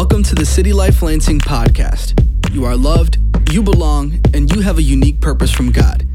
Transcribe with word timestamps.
Welcome 0.00 0.22
to 0.22 0.34
the 0.34 0.46
City 0.46 0.72
Life 0.72 1.02
Lansing 1.02 1.40
podcast. 1.40 2.14
You 2.54 2.64
are 2.64 2.74
loved, 2.74 3.18
you 3.52 3.62
belong, 3.62 4.18
and 4.32 4.50
you 4.50 4.62
have 4.62 4.78
a 4.78 4.82
unique 4.82 5.20
purpose 5.20 5.52
from 5.52 5.70
God. 5.70 6.08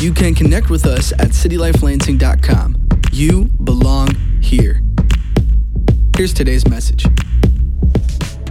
You 0.00 0.14
can 0.14 0.34
connect 0.34 0.70
with 0.70 0.86
us 0.86 1.12
at 1.12 1.32
citylifelansing.com. 1.32 2.88
You 3.12 3.44
belong 3.62 4.14
here. 4.40 4.80
Here's 6.16 6.32
today's 6.32 6.66
message. 6.66 7.04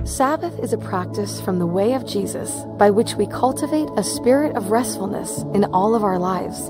Sabbath 0.03 0.59
is 0.59 0.71
a 0.71 0.77
practice 0.77 1.41
from 1.41 1.57
the 1.57 1.65
way 1.65 1.93
of 1.93 2.05
Jesus 2.05 2.51
by 2.77 2.91
which 2.91 3.15
we 3.15 3.25
cultivate 3.25 3.89
a 3.97 4.03
spirit 4.03 4.55
of 4.55 4.69
restfulness 4.69 5.39
in 5.55 5.63
all 5.73 5.95
of 5.95 6.03
our 6.03 6.19
lives. 6.19 6.69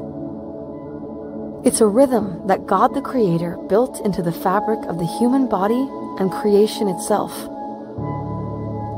It's 1.68 1.82
a 1.82 1.86
rhythm 1.86 2.48
that 2.48 2.66
God 2.66 2.94
the 2.94 3.02
Creator 3.02 3.58
built 3.68 4.00
into 4.06 4.22
the 4.22 4.32
fabric 4.32 4.80
of 4.86 5.00
the 5.00 5.18
human 5.20 5.50
body 5.50 5.86
and 6.18 6.32
creation 6.32 6.88
itself. 6.88 7.50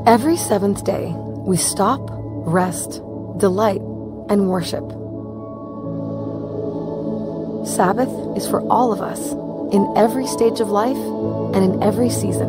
Every 0.08 0.38
seventh 0.38 0.84
day, 0.84 1.12
we 1.14 1.58
stop, 1.58 2.00
rest, 2.00 2.92
delight, 3.36 3.82
and 4.30 4.48
worship. 4.48 4.88
Sabbath 7.68 8.08
is 8.34 8.48
for 8.48 8.66
all 8.70 8.90
of 8.94 9.02
us 9.02 9.32
in 9.70 9.92
every 9.98 10.26
stage 10.26 10.60
of 10.60 10.70
life 10.70 10.96
and 11.54 11.56
in 11.56 11.82
every 11.82 12.08
season. 12.08 12.48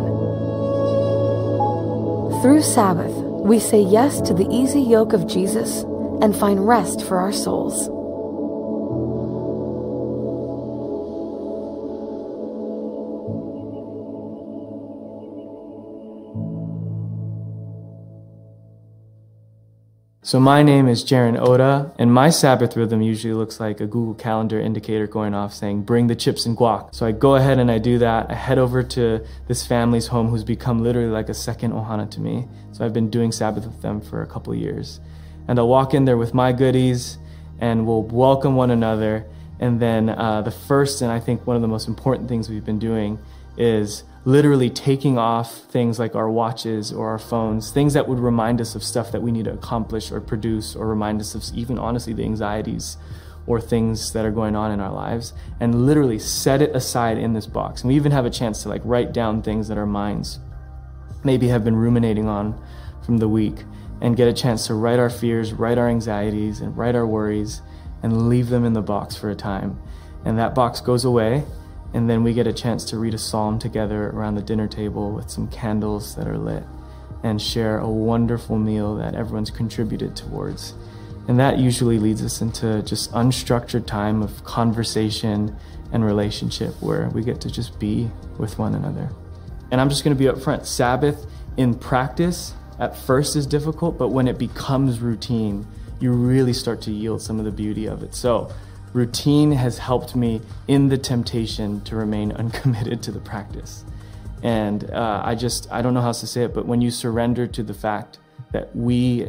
Through 2.41 2.62
Sabbath, 2.62 3.12
we 3.44 3.59
say 3.59 3.81
yes 3.81 4.22
to 4.22 4.34
the 4.34 4.48
easy 4.50 4.80
yoke 4.80 5.12
of 5.12 5.28
Jesus 5.28 5.84
and 6.22 6.34
find 6.34 6.66
rest 6.66 7.03
for 7.03 7.20
our 7.20 7.34
souls. 7.34 7.89
So 20.30 20.39
my 20.39 20.61
name 20.61 20.88
is 20.88 21.03
Jaron 21.03 21.39
Oda, 21.39 21.91
and 21.97 22.13
my 22.13 22.30
Sabbath 22.30 22.77
rhythm 22.77 23.02
usually 23.02 23.33
looks 23.33 23.59
like 23.59 23.81
a 23.81 23.88
Google 23.88 24.13
Calendar 24.13 24.59
indicator 24.59 25.08
going 25.08 25.33
off 25.33 25.55
saying, 25.55 25.81
bring 25.81 26.05
the 26.05 26.16
chips 26.16 26.45
and 26.45 26.55
guac. 26.55 26.94
So 26.94 27.08
I 27.08 27.13
go 27.13 27.33
ahead 27.33 27.58
and 27.58 27.71
I 27.71 27.80
do 27.80 27.97
that. 27.97 28.30
I 28.30 28.36
head 28.36 28.59
over 28.59 28.83
to 28.83 29.25
this 29.47 29.66
family's 29.66 30.05
home 30.05 30.27
who's 30.27 30.44
become 30.44 30.83
literally 30.83 31.09
like 31.09 31.30
a 31.30 31.33
second 31.33 31.71
Ohana 31.71 32.08
to 32.11 32.21
me. 32.21 32.47
So 32.73 32.86
I've 32.86 32.94
been 32.94 33.09
doing 33.09 33.31
Sabbath 33.31 33.66
with 33.66 33.81
them 33.81 34.02
for 34.02 34.21
a 34.21 34.27
couple 34.27 34.53
years. 34.53 34.99
And 35.47 35.58
I'll 35.58 35.67
walk 35.67 35.95
in 35.95 36.05
there 36.05 36.16
with 36.16 36.36
my 36.36 36.52
goodies, 36.52 37.17
and 37.59 37.88
we'll 37.88 38.03
welcome 38.03 38.55
one 38.55 38.69
another. 38.69 39.25
And 39.59 39.80
then 39.80 40.09
uh, 40.09 40.43
the 40.43 40.52
first, 40.52 41.02
and 41.02 41.11
I 41.11 41.19
think 41.19 41.47
one 41.47 41.55
of 41.55 41.64
the 41.64 41.67
most 41.67 41.88
important 41.88 42.30
things 42.30 42.52
we've 42.52 42.64
been 42.64 42.77
doing 42.77 43.17
is 43.58 44.03
literally 44.25 44.70
taking 44.70 45.17
off 45.17 45.56
things 45.66 45.98
like 45.98 46.16
our 46.16 46.30
watches 46.30 46.92
or 46.92 47.09
our 47.09 47.20
phones, 47.20 47.72
things 47.72 47.94
that 47.94 48.08
would 48.08 48.20
remind 48.20 48.59
us 48.59 48.76
of 48.76 48.84
stuff 48.84 49.11
that 49.11 49.22
we 49.22 49.31
need 49.31 49.45
to 49.45 49.53
accomplish 49.53 50.11
or 50.11 50.20
produce, 50.20 50.76
or 50.76 50.88
remind 50.88 51.22
us 51.22 51.36
of 51.36 51.44
even 51.58 51.80
honestly 51.80 52.14
the 52.14 52.23
anxieties 52.23 52.98
or 53.48 53.59
things 53.59 54.14
that 54.14 54.26
are 54.26 54.31
going 54.31 54.56
on 54.56 54.72
in 54.72 54.80
our 54.80 54.92
lives, 54.92 55.34
and 55.59 55.86
literally 55.86 56.20
set 56.20 56.61
it 56.61 56.76
aside 56.76 57.17
in 57.17 57.34
this 57.34 57.48
box. 57.48 57.81
And 57.81 57.88
we 57.88 57.95
even 57.95 58.11
have 58.11 58.26
a 58.26 58.30
chance 58.30 58.61
to 58.64 58.70
like 58.70 58.81
write 58.84 59.11
down 59.11 59.42
things 59.42 59.67
that 59.70 59.78
our 59.78 59.88
minds 59.88 60.39
maybe 61.23 61.48
have 61.48 61.64
been 61.64 61.76
ruminating 61.76 62.28
on 62.28 62.61
from 63.04 63.17
the 63.17 63.28
week 63.28 63.64
and 64.02 64.16
get 64.16 64.28
a 64.28 64.33
chance 64.33 64.67
to 64.67 64.73
write 64.73 65.00
our 65.00 65.09
fears, 65.09 65.52
write 65.52 65.78
our 65.78 65.89
anxieties, 65.89 66.61
and 66.61 66.78
write 66.78 66.95
our 66.95 67.08
worries 67.08 67.61
and 68.04 68.30
leave 68.30 68.50
them 68.50 68.66
in 68.66 68.73
the 68.73 68.81
box 68.81 69.16
for 69.16 69.30
a 69.30 69.36
time. 69.36 69.80
And 70.26 70.38
that 70.38 70.54
box 70.54 70.80
goes 70.80 71.04
away 71.04 71.44
and 71.94 72.09
then 72.09 72.23
we 72.23 72.34
get 72.34 72.48
a 72.48 72.54
chance 72.54 72.86
to 72.86 72.98
read 72.98 73.14
a 73.14 73.18
psalm 73.18 73.59
together 73.59 74.09
around 74.09 74.36
the 74.36 74.42
dinner 74.42 74.68
table 74.68 75.12
with 75.12 75.30
some 75.30 75.48
candles 75.48 76.16
that 76.16 76.28
are 76.28 76.38
lit 76.38 76.64
and 77.23 77.42
share 77.42 77.80
a 77.80 77.90
wonderful 77.90 78.58
meal 78.58 78.95
that 78.95 79.16
everyone's 79.16 79.52
contributed 79.52 80.16
towards. 80.16 80.73
And 81.28 81.40
that 81.40 81.58
usually 81.58 82.00
leads 82.00 82.23
us 82.23 82.42
into 82.42 82.82
just 82.84 83.12
unstructured 83.12 83.86
time 83.86 84.22
of 84.22 84.44
conversation 84.44 85.55
and 85.92 86.05
relationship 86.05 86.73
where 86.82 87.10
we 87.10 87.23
get 87.23 87.42
to 87.42 87.52
just 87.52 87.80
be 87.80 88.10
with 88.38 88.58
one 88.58 88.76
another. 88.76 89.10
And 89.72 89.82
I'm 89.82 89.89
just 89.89 90.04
going 90.04 90.16
to 90.16 90.20
be 90.20 90.26
upfront 90.30 90.66
Sabbath 90.66 91.26
in 91.58 91.76
practice 91.76 92.54
at 92.80 92.95
first 92.95 93.36
is 93.36 93.45
difficult, 93.45 93.98
but 93.98 94.10
when 94.10 94.28
it 94.28 94.38
becomes 94.38 94.99
routine, 95.02 95.67
you 95.99 96.14
really 96.14 96.54
start 96.54 96.82
to 96.83 96.92
yield 96.92 97.22
some 97.22 97.38
of 97.38 97.45
the 97.45 97.52
beauty 97.52 97.86
of 97.86 98.04
it. 98.04 98.16
So, 98.16 98.52
routine 98.94 99.52
has 99.52 99.77
helped 99.77 100.16
me 100.16 100.42
in 100.67 100.89
the 100.89 100.98
temptation 100.98 101.82
to 101.82 101.95
remain 101.95 102.32
uncommitted 102.44 103.02
to 103.04 103.11
the 103.11 103.20
practice. 103.20 103.83
And 104.42 104.89
uh, 104.92 105.22
I 105.23 105.36
just, 105.36 105.72
I 105.72 105.82
don't 105.82 105.94
know 105.94 106.02
how 106.02 106.08
else 106.08 106.22
to 106.22 106.27
say 106.27 106.44
it, 106.44 106.54
but 106.54 106.66
when 106.66 106.82
you 106.82 106.92
surrender 106.92 107.45
to 107.48 107.64
the 107.64 107.73
fact 107.73 108.20
that 108.52 108.73
we, 108.76 109.28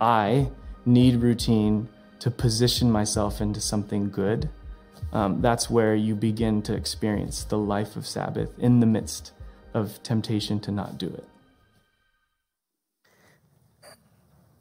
I, 0.00 0.50
need 0.84 1.16
routine 1.16 1.88
to 2.18 2.30
position 2.30 2.90
myself 2.90 3.40
into 3.40 3.60
something 3.60 4.10
good, 4.10 4.48
um, 5.12 5.40
that's 5.40 5.70
where 5.70 5.94
you 5.94 6.14
begin 6.14 6.62
to 6.62 6.74
experience 6.74 7.44
the 7.44 7.58
life 7.58 7.96
of 7.96 8.06
Sabbath 8.06 8.50
in 8.58 8.80
the 8.80 8.86
midst 8.86 9.32
of 9.74 10.02
temptation 10.02 10.60
to 10.60 10.70
not 10.70 10.98
do 10.98 11.06
it. 11.06 11.26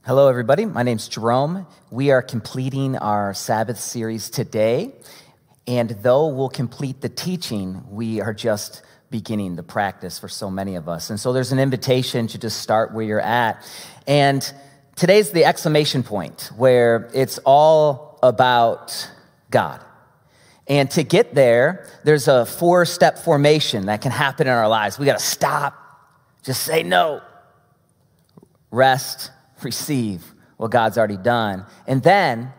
Hello, 0.07 0.29
everybody. 0.29 0.63
My 0.63 0.84
name's 0.84 1.09
Jerome. 1.09 1.68
We 1.91 2.12
are 2.12 2.22
completing 2.22 2.95
our 2.95 3.34
Sabbath 3.34 3.78
series 3.78 4.29
today. 4.29 4.94
And 5.68 5.90
though 5.90 6.29
we'll 6.29 6.47
complete 6.47 7.01
the 7.01 7.09
teaching, 7.09 7.84
we 7.90 8.22
are 8.22 8.34
just 8.34 8.84
beginning 9.12 9.57
the 9.57 9.63
practice 9.63 10.18
for 10.18 10.29
so 10.29 10.50
many 10.50 10.75
of 10.75 10.88
us. 10.88 11.09
And 11.09 11.19
so 11.19 11.34
there's 11.34 11.51
an 11.51 11.59
invitation 11.59 12.28
to 12.28 12.38
just 12.38 12.62
start 12.62 12.94
where 12.94 13.03
you're 13.03 13.19
at. 13.19 13.62
And 14.07 14.50
today's 14.95 15.31
the 15.31 15.44
exclamation 15.44 16.03
point 16.03 16.51
where 16.56 17.09
it's 17.13 17.38
all 17.39 18.18
about 18.24 19.12
God. 19.51 19.81
And 20.68 20.89
to 20.91 21.03
get 21.03 21.35
there, 21.35 21.85
there's 22.06 22.29
a 22.29 22.45
four 22.45 22.85
step 22.85 23.18
formation 23.18 23.88
that 23.88 24.01
can 24.01 24.13
happen 24.13 24.47
in 24.47 24.53
our 24.53 24.69
lives. 24.69 24.97
We 24.97 25.06
got 25.06 25.19
to 25.19 25.25
stop, 25.25 25.75
just 26.44 26.63
say 26.63 26.84
no, 26.84 27.22
rest, 28.72 29.31
receive 29.63 30.34
what 30.57 30.72
God's 30.72 30.97
already 30.97 31.18
done. 31.18 31.66
And 31.85 32.01
then 32.03 32.51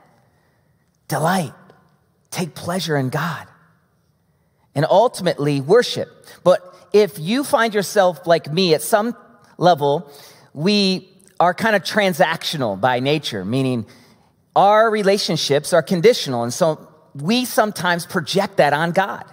delight, 1.09 1.53
take 2.31 2.55
pleasure 2.55 2.97
in 2.97 3.09
God. 3.09 3.47
And 4.75 4.87
ultimately 4.89 5.61
worship. 5.61 6.09
But 6.45 6.63
if 6.93 7.19
you 7.19 7.43
find 7.43 7.75
yourself 7.75 8.27
like 8.27 8.53
me 8.53 8.75
at 8.75 8.83
some 8.83 9.17
level, 9.57 10.13
we 10.53 11.09
are 11.41 11.53
kind 11.53 11.75
of 11.75 11.83
transactional 11.83 12.81
by 12.81 13.01
nature, 13.01 13.45
meaning 13.45 13.87
our 14.55 14.91
relationships 14.91 15.73
are 15.73 15.83
conditional. 15.83 16.45
And 16.45 16.55
so 16.55 16.89
we 17.15 17.45
sometimes 17.45 18.07
project 18.07 18.59
that 18.59 18.73
on 18.73 18.93
God. 18.93 19.25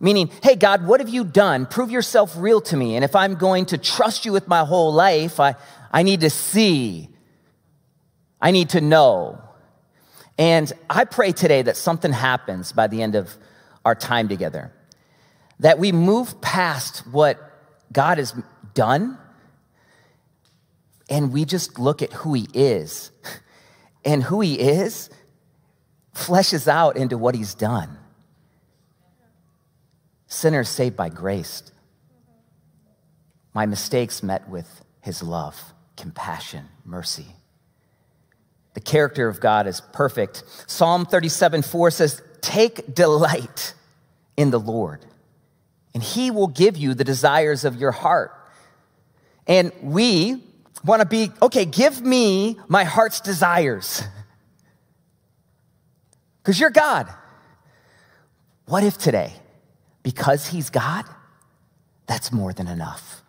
Meaning, 0.00 0.30
hey, 0.42 0.54
God, 0.54 0.86
what 0.86 1.00
have 1.00 1.08
you 1.08 1.24
done? 1.24 1.66
Prove 1.66 1.90
yourself 1.90 2.34
real 2.36 2.60
to 2.62 2.76
me. 2.76 2.94
And 2.94 3.04
if 3.04 3.16
I'm 3.16 3.34
going 3.34 3.66
to 3.66 3.78
trust 3.78 4.24
you 4.24 4.32
with 4.32 4.46
my 4.46 4.64
whole 4.64 4.92
life, 4.92 5.40
I, 5.40 5.56
I 5.92 6.02
need 6.04 6.20
to 6.20 6.30
see. 6.30 7.08
I 8.40 8.52
need 8.52 8.70
to 8.70 8.80
know. 8.80 9.42
And 10.38 10.72
I 10.88 11.04
pray 11.04 11.32
today 11.32 11.62
that 11.62 11.76
something 11.76 12.12
happens 12.12 12.72
by 12.72 12.86
the 12.86 13.02
end 13.02 13.16
of 13.16 13.36
our 13.84 13.96
time 13.96 14.28
together. 14.28 14.72
That 15.58 15.80
we 15.80 15.90
move 15.90 16.40
past 16.40 16.98
what 17.08 17.38
God 17.92 18.18
has 18.18 18.34
done 18.74 19.18
and 21.10 21.32
we 21.32 21.44
just 21.44 21.78
look 21.78 22.02
at 22.02 22.12
who 22.12 22.34
He 22.34 22.48
is. 22.54 23.10
And 24.04 24.22
who 24.22 24.40
He 24.40 24.58
is 24.58 25.10
fleshes 26.14 26.66
out 26.66 26.96
into 26.96 27.18
what 27.18 27.34
He's 27.34 27.52
done. 27.52 27.97
Sinners 30.28 30.68
saved 30.68 30.96
by 30.96 31.08
grace. 31.08 31.62
My 33.54 33.66
mistakes 33.66 34.22
met 34.22 34.48
with 34.48 34.84
His 35.00 35.22
love 35.22 35.72
compassion, 35.96 36.64
mercy. 36.84 37.26
The 38.74 38.80
character 38.80 39.26
of 39.26 39.40
God 39.40 39.66
is 39.66 39.80
perfect. 39.92 40.44
Psalm 40.68 41.04
37 41.04 41.62
4 41.62 41.90
says, 41.90 42.22
Take 42.40 42.94
delight 42.94 43.74
in 44.36 44.50
the 44.50 44.60
Lord, 44.60 45.04
and 45.92 46.02
he 46.02 46.30
will 46.30 46.46
give 46.46 46.76
you 46.76 46.94
the 46.94 47.02
desires 47.02 47.64
of 47.64 47.74
your 47.74 47.90
heart. 47.90 48.32
And 49.48 49.72
we 49.82 50.44
want 50.84 51.00
to 51.00 51.08
be, 51.08 51.32
okay, 51.42 51.64
give 51.64 52.00
me 52.00 52.56
my 52.68 52.84
heart's 52.84 53.20
desires. 53.20 54.02
Because 56.40 56.60
you're 56.60 56.70
God. 56.70 57.06
What 58.64 58.82
if 58.82 58.96
today, 58.96 59.34
because 60.08 60.46
he's 60.46 60.70
God, 60.70 61.04
that's 62.06 62.32
more 62.32 62.54
than 62.54 62.66
enough? 62.66 63.22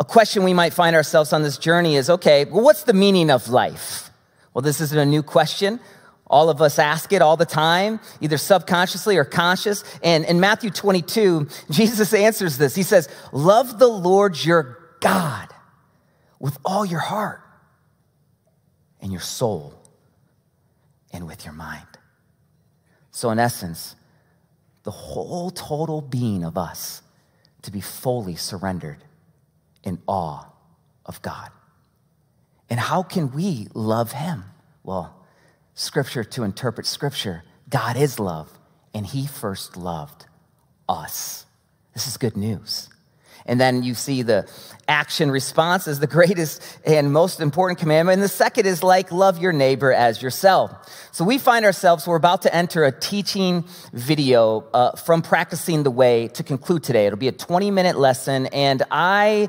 a 0.00 0.04
question 0.04 0.42
we 0.44 0.54
might 0.54 0.72
find 0.72 0.96
ourselves 0.96 1.30
on 1.34 1.42
this 1.42 1.58
journey 1.58 1.94
is 1.94 2.08
okay, 2.08 2.46
well, 2.46 2.64
what's 2.64 2.84
the 2.84 2.94
meaning 2.94 3.30
of 3.30 3.50
life? 3.50 4.08
Well, 4.54 4.62
this 4.62 4.80
isn't 4.80 4.98
a 4.98 5.04
new 5.04 5.22
question. 5.22 5.78
All 6.26 6.48
of 6.48 6.62
us 6.62 6.78
ask 6.78 7.12
it 7.12 7.20
all 7.20 7.36
the 7.36 7.44
time, 7.44 8.00
either 8.22 8.38
subconsciously 8.38 9.18
or 9.18 9.26
conscious. 9.26 9.84
And 10.02 10.24
in 10.24 10.40
Matthew 10.40 10.70
22, 10.70 11.48
Jesus 11.70 12.14
answers 12.14 12.56
this. 12.56 12.74
He 12.74 12.82
says, 12.82 13.10
Love 13.30 13.78
the 13.78 13.88
Lord 13.88 14.42
your 14.42 14.78
God 15.00 15.48
with 16.38 16.56
all 16.64 16.86
your 16.86 17.00
heart 17.00 17.42
and 19.02 19.12
your 19.12 19.20
soul 19.20 19.74
and 21.12 21.26
with 21.26 21.44
your 21.44 21.52
mind. 21.52 21.89
So, 23.20 23.28
in 23.30 23.38
essence, 23.38 23.96
the 24.82 24.90
whole 24.90 25.50
total 25.50 26.00
being 26.00 26.42
of 26.42 26.56
us 26.56 27.02
to 27.60 27.70
be 27.70 27.82
fully 27.82 28.34
surrendered 28.34 29.04
in 29.84 30.00
awe 30.06 30.46
of 31.04 31.20
God. 31.20 31.50
And 32.70 32.80
how 32.80 33.02
can 33.02 33.30
we 33.32 33.68
love 33.74 34.12
Him? 34.12 34.44
Well, 34.82 35.14
Scripture 35.74 36.24
to 36.24 36.44
interpret 36.44 36.86
Scripture, 36.86 37.44
God 37.68 37.98
is 37.98 38.18
love, 38.18 38.58
and 38.94 39.04
He 39.04 39.26
first 39.26 39.76
loved 39.76 40.24
us. 40.88 41.44
This 41.92 42.06
is 42.06 42.16
good 42.16 42.38
news. 42.38 42.88
And 43.46 43.60
then 43.60 43.82
you 43.82 43.94
see 43.94 44.22
the 44.22 44.48
action 44.88 45.30
response 45.30 45.86
is 45.86 46.00
the 46.00 46.06
greatest 46.06 46.62
and 46.84 47.12
most 47.12 47.40
important 47.40 47.78
commandment. 47.78 48.14
And 48.14 48.22
the 48.22 48.28
second 48.28 48.66
is 48.66 48.82
like, 48.82 49.12
love 49.12 49.38
your 49.38 49.52
neighbor 49.52 49.92
as 49.92 50.20
yourself. 50.20 50.72
So 51.12 51.24
we 51.24 51.38
find 51.38 51.64
ourselves, 51.64 52.06
we're 52.06 52.16
about 52.16 52.42
to 52.42 52.54
enter 52.54 52.84
a 52.84 52.92
teaching 52.92 53.64
video 53.92 54.66
uh, 54.74 54.96
from 54.96 55.22
Practicing 55.22 55.84
the 55.84 55.90
Way 55.90 56.28
to 56.28 56.42
conclude 56.42 56.82
today. 56.82 57.06
It'll 57.06 57.18
be 57.18 57.28
a 57.28 57.32
20 57.32 57.70
minute 57.70 57.98
lesson. 57.98 58.46
And 58.46 58.82
I 58.90 59.48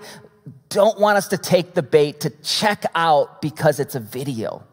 don't 0.70 1.00
want 1.00 1.18
us 1.18 1.30
to 1.30 1.38
take 1.38 1.74
the 1.74 1.84
bait 1.84 2.22
to 2.22 2.30
check 2.30 2.86
out 2.96 3.42
because 3.42 3.80
it's 3.80 3.96
a 3.96 4.00
video. 4.00 4.64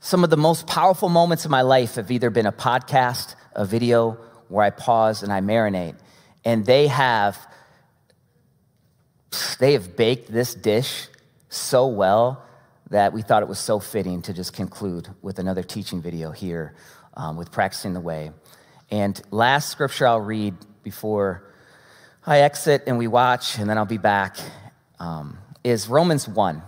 Some 0.00 0.22
of 0.22 0.30
the 0.30 0.36
most 0.36 0.66
powerful 0.66 1.08
moments 1.08 1.44
of 1.44 1.50
my 1.50 1.62
life 1.62 1.96
have 1.96 2.10
either 2.10 2.30
been 2.30 2.46
a 2.46 2.52
podcast, 2.52 3.34
a 3.54 3.64
video 3.64 4.18
where 4.48 4.64
I 4.64 4.70
pause 4.70 5.22
and 5.22 5.32
I 5.32 5.40
marinate. 5.40 5.96
And 6.44 6.64
they 6.64 6.86
have 6.86 7.38
they 9.58 9.74
have 9.74 9.96
baked 9.96 10.32
this 10.32 10.54
dish 10.54 11.08
so 11.48 11.86
well 11.86 12.44
that 12.90 13.12
we 13.12 13.22
thought 13.22 13.42
it 13.42 13.48
was 13.48 13.58
so 13.58 13.78
fitting 13.78 14.22
to 14.22 14.32
just 14.32 14.52
conclude 14.52 15.08
with 15.20 15.38
another 15.38 15.62
teaching 15.62 16.00
video 16.00 16.30
here 16.30 16.74
um, 17.14 17.36
with 17.36 17.52
practicing 17.52 17.92
the 17.92 18.00
way. 18.00 18.30
And 18.90 19.20
last 19.30 19.68
scripture 19.68 20.06
I'll 20.06 20.20
read 20.20 20.54
before 20.82 21.52
I 22.26 22.40
exit 22.40 22.84
and 22.86 22.98
we 22.98 23.06
watch, 23.06 23.58
and 23.58 23.68
then 23.68 23.76
I'll 23.76 23.84
be 23.84 23.98
back, 23.98 24.36
um, 24.98 25.38
is 25.64 25.88
Romans 25.88 26.26
1. 26.26 26.62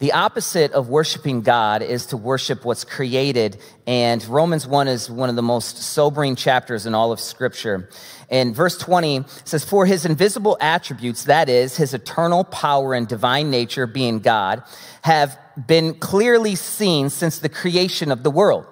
The 0.00 0.12
opposite 0.12 0.72
of 0.72 0.88
worshiping 0.88 1.42
God 1.42 1.82
is 1.82 2.06
to 2.06 2.16
worship 2.16 2.64
what's 2.64 2.84
created. 2.84 3.60
And 3.86 4.26
Romans 4.26 4.66
1 4.66 4.88
is 4.88 5.10
one 5.10 5.28
of 5.28 5.36
the 5.36 5.42
most 5.42 5.76
sobering 5.76 6.36
chapters 6.36 6.86
in 6.86 6.94
all 6.94 7.12
of 7.12 7.20
Scripture. 7.20 7.90
And 8.30 8.56
verse 8.56 8.78
20 8.78 9.26
says, 9.44 9.62
For 9.62 9.84
his 9.84 10.06
invisible 10.06 10.56
attributes, 10.58 11.24
that 11.24 11.50
is, 11.50 11.76
his 11.76 11.92
eternal 11.92 12.44
power 12.44 12.94
and 12.94 13.06
divine 13.06 13.50
nature 13.50 13.86
being 13.86 14.20
God, 14.20 14.62
have 15.02 15.38
been 15.66 15.92
clearly 15.92 16.54
seen 16.54 17.10
since 17.10 17.38
the 17.38 17.50
creation 17.50 18.10
of 18.10 18.22
the 18.22 18.30
world, 18.30 18.64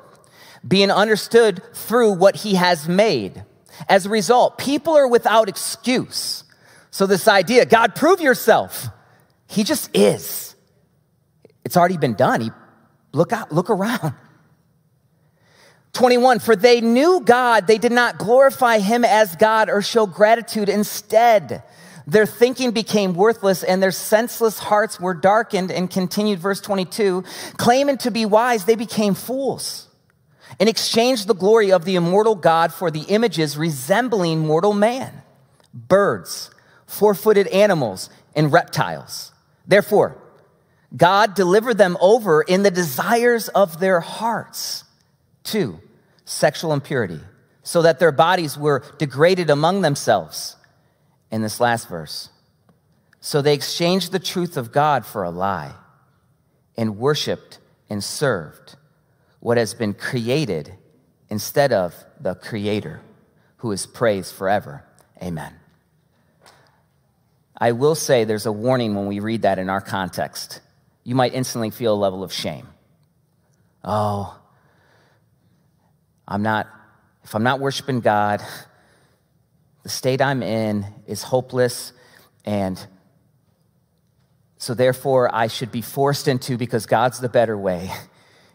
being 0.67 0.91
understood 0.91 1.63
through 1.75 2.13
what 2.13 2.37
he 2.37 2.55
has 2.55 2.89
made. 2.89 3.45
As 3.87 4.07
a 4.07 4.11
result, 4.11 4.57
people 4.57 4.97
are 4.97 5.07
without 5.07 5.51
excuse. 5.51 6.45
So, 6.91 7.07
this 7.07 7.29
idea, 7.29 7.67
God, 7.67 7.95
prove 7.95 8.23
yourself, 8.23 8.89
he 9.47 9.63
just 9.63 9.95
is. 9.95 10.48
It's 11.69 11.77
already 11.77 11.99
been 11.99 12.15
done. 12.15 12.41
He, 12.41 12.51
look 13.13 13.31
out, 13.31 13.53
look 13.53 13.69
around. 13.69 14.15
21, 15.93 16.39
for 16.39 16.57
they 16.57 16.81
knew 16.81 17.21
God, 17.21 17.67
they 17.67 17.77
did 17.77 17.93
not 17.93 18.17
glorify 18.17 18.79
him 18.79 19.05
as 19.05 19.37
God 19.37 19.69
or 19.69 19.83
show 19.83 20.07
gratitude. 20.07 20.71
Instead, 20.71 21.63
their 22.07 22.25
thinking 22.25 22.71
became 22.71 23.13
worthless 23.13 23.63
and 23.63 23.83
their 23.83 23.91
senseless 23.91 24.59
hearts 24.59 24.99
were 24.99 25.13
darkened. 25.13 25.71
And 25.71 25.91
continued, 25.91 26.39
verse 26.39 26.63
22, 26.63 27.23
claiming 27.59 27.99
to 27.99 28.11
be 28.11 28.25
wise, 28.25 28.65
they 28.65 28.75
became 28.75 29.13
fools 29.13 29.89
and 30.59 30.71
exchanged 30.71 31.27
the 31.27 31.35
glory 31.35 31.71
of 31.71 31.85
the 31.85 31.97
immortal 31.97 32.35
God 32.35 32.73
for 32.73 32.91
the 32.91 33.03
images 33.03 33.59
resembling 33.59 34.39
mortal 34.39 34.73
man, 34.73 35.21
birds, 35.75 36.51
four 36.87 37.13
footed 37.13 37.47
animals, 37.49 38.09
and 38.35 38.51
reptiles. 38.51 39.33
Therefore, 39.67 40.17
God 40.97 41.35
delivered 41.35 41.79
them 41.79 41.97
over 42.01 42.43
in 42.43 42.63
the 42.63 42.71
desires 42.71 43.49
of 43.49 43.79
their 43.79 44.01
hearts 44.01 44.85
to 45.45 45.79
sexual 46.25 46.73
impurity, 46.73 47.21
so 47.63 47.83
that 47.83 47.99
their 47.99 48.13
bodies 48.13 48.57
were 48.57 48.83
degraded 48.99 49.51
among 49.51 49.83
themselves. 49.83 50.57
In 51.31 51.43
this 51.43 51.61
last 51.61 51.89
verse, 51.89 52.31
so 53.21 53.43
they 53.43 53.53
exchanged 53.53 54.13
the 54.13 54.19
truth 54.19 54.57
of 54.57 54.73
God 54.73 55.05
for 55.05 55.25
a 55.25 55.31
lie 55.31 55.75
and 56.75 56.97
worshiped 56.97 57.59
and 57.91 58.03
served 58.03 58.77
what 59.41 59.59
has 59.59 59.75
been 59.75 59.93
created 59.93 60.73
instead 61.29 61.71
of 61.71 61.95
the 62.19 62.35
Creator, 62.35 63.03
who 63.59 63.73
is 63.73 63.87
praised 63.87 64.35
forever. 64.35 64.85
Amen. 65.23 65.53
I 67.59 67.73
will 67.73 67.95
say 67.95 68.25
there's 68.25 68.47
a 68.47 68.53
warning 68.53 68.95
when 68.95 69.07
we 69.07 69.21
read 69.21 69.43
that 69.43 69.59
in 69.59 69.69
our 69.69 69.83
context 69.83 70.63
you 71.09 71.15
might 71.15 71.33
instantly 71.33 71.71
feel 71.71 71.95
a 71.95 71.97
level 71.97 72.23
of 72.23 72.31
shame. 72.35 72.69
Oh, 73.83 74.39
I'm 76.29 76.43
not, 76.43 76.69
if 77.25 77.35
I'm 77.35 77.43
not 77.43 77.61
worshiping 77.61 78.01
God, 78.01 78.43
the 79.85 79.89
state 79.89 80.21
I'm 80.21 80.43
in 80.43 80.85
is 81.07 81.23
hopeless, 81.23 81.95
and 82.45 82.79
so 84.59 84.75
therefore 84.75 85.35
I 85.35 85.47
should 85.47 85.73
be 85.73 85.81
forced 85.81 86.29
into 86.29 86.59
because 86.59 86.85
God's 86.85 87.21
the 87.21 87.31
better 87.31 87.57
way. 87.57 87.91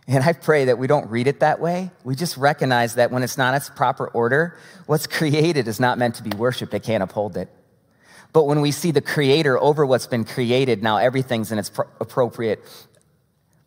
And 0.06 0.22
I 0.22 0.34
pray 0.34 0.66
that 0.66 0.78
we 0.78 0.86
don't 0.88 1.10
read 1.10 1.28
it 1.28 1.40
that 1.40 1.62
way. 1.62 1.90
We 2.04 2.16
just 2.16 2.36
recognize 2.36 2.96
that 2.96 3.10
when 3.10 3.24
it's 3.24 3.38
not 3.38 3.56
its 3.56 3.70
proper 3.70 4.06
order, 4.10 4.58
what's 4.86 5.08
created 5.08 5.66
is 5.70 5.80
not 5.80 5.98
meant 5.98 6.16
to 6.16 6.24
be 6.24 6.36
worshiped. 6.36 6.74
It 6.74 6.84
can't 6.84 7.02
uphold 7.02 7.38
it. 7.38 7.48
But 8.34 8.46
when 8.46 8.62
we 8.62 8.72
see 8.72 8.92
the 8.92 9.02
creator 9.02 9.60
over 9.60 9.86
what's 9.86 10.08
been 10.08 10.26
created, 10.26 10.82
now 10.82 10.98
everything's 10.98 11.52
in 11.52 11.60
its 11.60 11.72
appropriate 12.02 12.64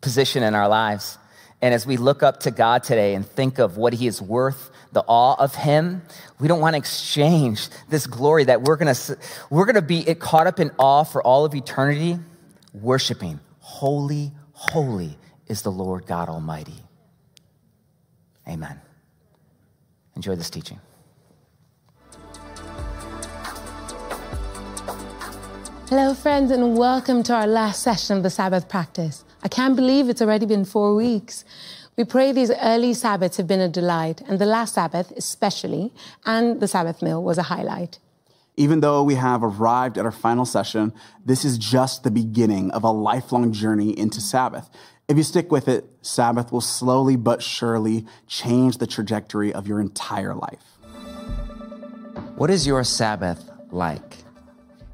position 0.01 0.43
in 0.43 0.53
our 0.53 0.67
lives. 0.67 1.17
And 1.61 1.73
as 1.73 1.87
we 1.87 1.97
look 1.97 2.21
up 2.21 2.41
to 2.41 2.51
God 2.51 2.83
today 2.83 3.15
and 3.15 3.25
think 3.25 3.57
of 3.57 3.77
what 3.77 3.93
he 3.93 4.05
is 4.05 4.21
worth, 4.21 4.69
the 4.91 5.03
awe 5.07 5.35
of 5.39 5.55
him, 5.55 6.03
we 6.39 6.47
don't 6.47 6.59
want 6.59 6.73
to 6.73 6.77
exchange 6.77 7.69
this 7.89 8.05
glory 8.05 8.43
that 8.43 8.61
we're 8.61 8.75
going 8.75 8.93
to 8.93 9.17
we're 9.49 9.65
going 9.65 9.75
to 9.75 9.81
be 9.81 10.03
caught 10.15 10.47
up 10.47 10.59
in 10.59 10.69
awe 10.77 11.03
for 11.03 11.23
all 11.23 11.45
of 11.45 11.55
eternity, 11.55 12.19
worshiping. 12.73 13.39
Holy, 13.59 14.31
holy 14.51 15.17
is 15.47 15.61
the 15.61 15.71
Lord 15.71 16.05
God 16.05 16.29
Almighty. 16.29 16.75
Amen. 18.47 18.79
Enjoy 20.15 20.35
this 20.35 20.49
teaching. 20.49 20.79
Hello, 25.89 26.13
friends, 26.13 26.51
and 26.51 26.77
welcome 26.77 27.23
to 27.23 27.33
our 27.33 27.47
last 27.47 27.81
session 27.81 28.17
of 28.17 28.23
the 28.23 28.29
Sabbath 28.29 28.67
practice. 28.67 29.23
I 29.41 29.47
can't 29.47 29.73
believe 29.73 30.09
it's 30.09 30.21
already 30.21 30.45
been 30.45 30.65
four 30.65 30.93
weeks. 30.93 31.45
We 31.95 32.03
pray 32.03 32.33
these 32.33 32.51
early 32.61 32.93
Sabbaths 32.93 33.37
have 33.37 33.47
been 33.47 33.61
a 33.61 33.69
delight, 33.69 34.21
and 34.27 34.37
the 34.37 34.45
last 34.45 34.73
Sabbath, 34.73 35.13
especially, 35.15 35.93
and 36.25 36.59
the 36.59 36.67
Sabbath 36.67 37.01
meal 37.01 37.23
was 37.23 37.37
a 37.37 37.43
highlight. 37.43 37.99
Even 38.57 38.81
though 38.81 39.01
we 39.01 39.15
have 39.15 39.41
arrived 39.41 39.97
at 39.97 40.03
our 40.03 40.11
final 40.11 40.45
session, 40.45 40.91
this 41.25 41.45
is 41.45 41.57
just 41.57 42.03
the 42.03 42.11
beginning 42.11 42.69
of 42.71 42.83
a 42.83 42.91
lifelong 42.91 43.53
journey 43.53 43.97
into 43.97 44.19
Sabbath. 44.19 44.69
If 45.07 45.15
you 45.15 45.23
stick 45.23 45.53
with 45.53 45.69
it, 45.69 45.85
Sabbath 46.01 46.51
will 46.51 46.59
slowly 46.59 47.15
but 47.15 47.41
surely 47.41 48.05
change 48.27 48.79
the 48.79 48.87
trajectory 48.87 49.53
of 49.53 49.67
your 49.67 49.79
entire 49.79 50.35
life. 50.35 50.65
What 52.35 52.49
is 52.49 52.67
your 52.67 52.83
Sabbath 52.83 53.49
like? 53.71 54.06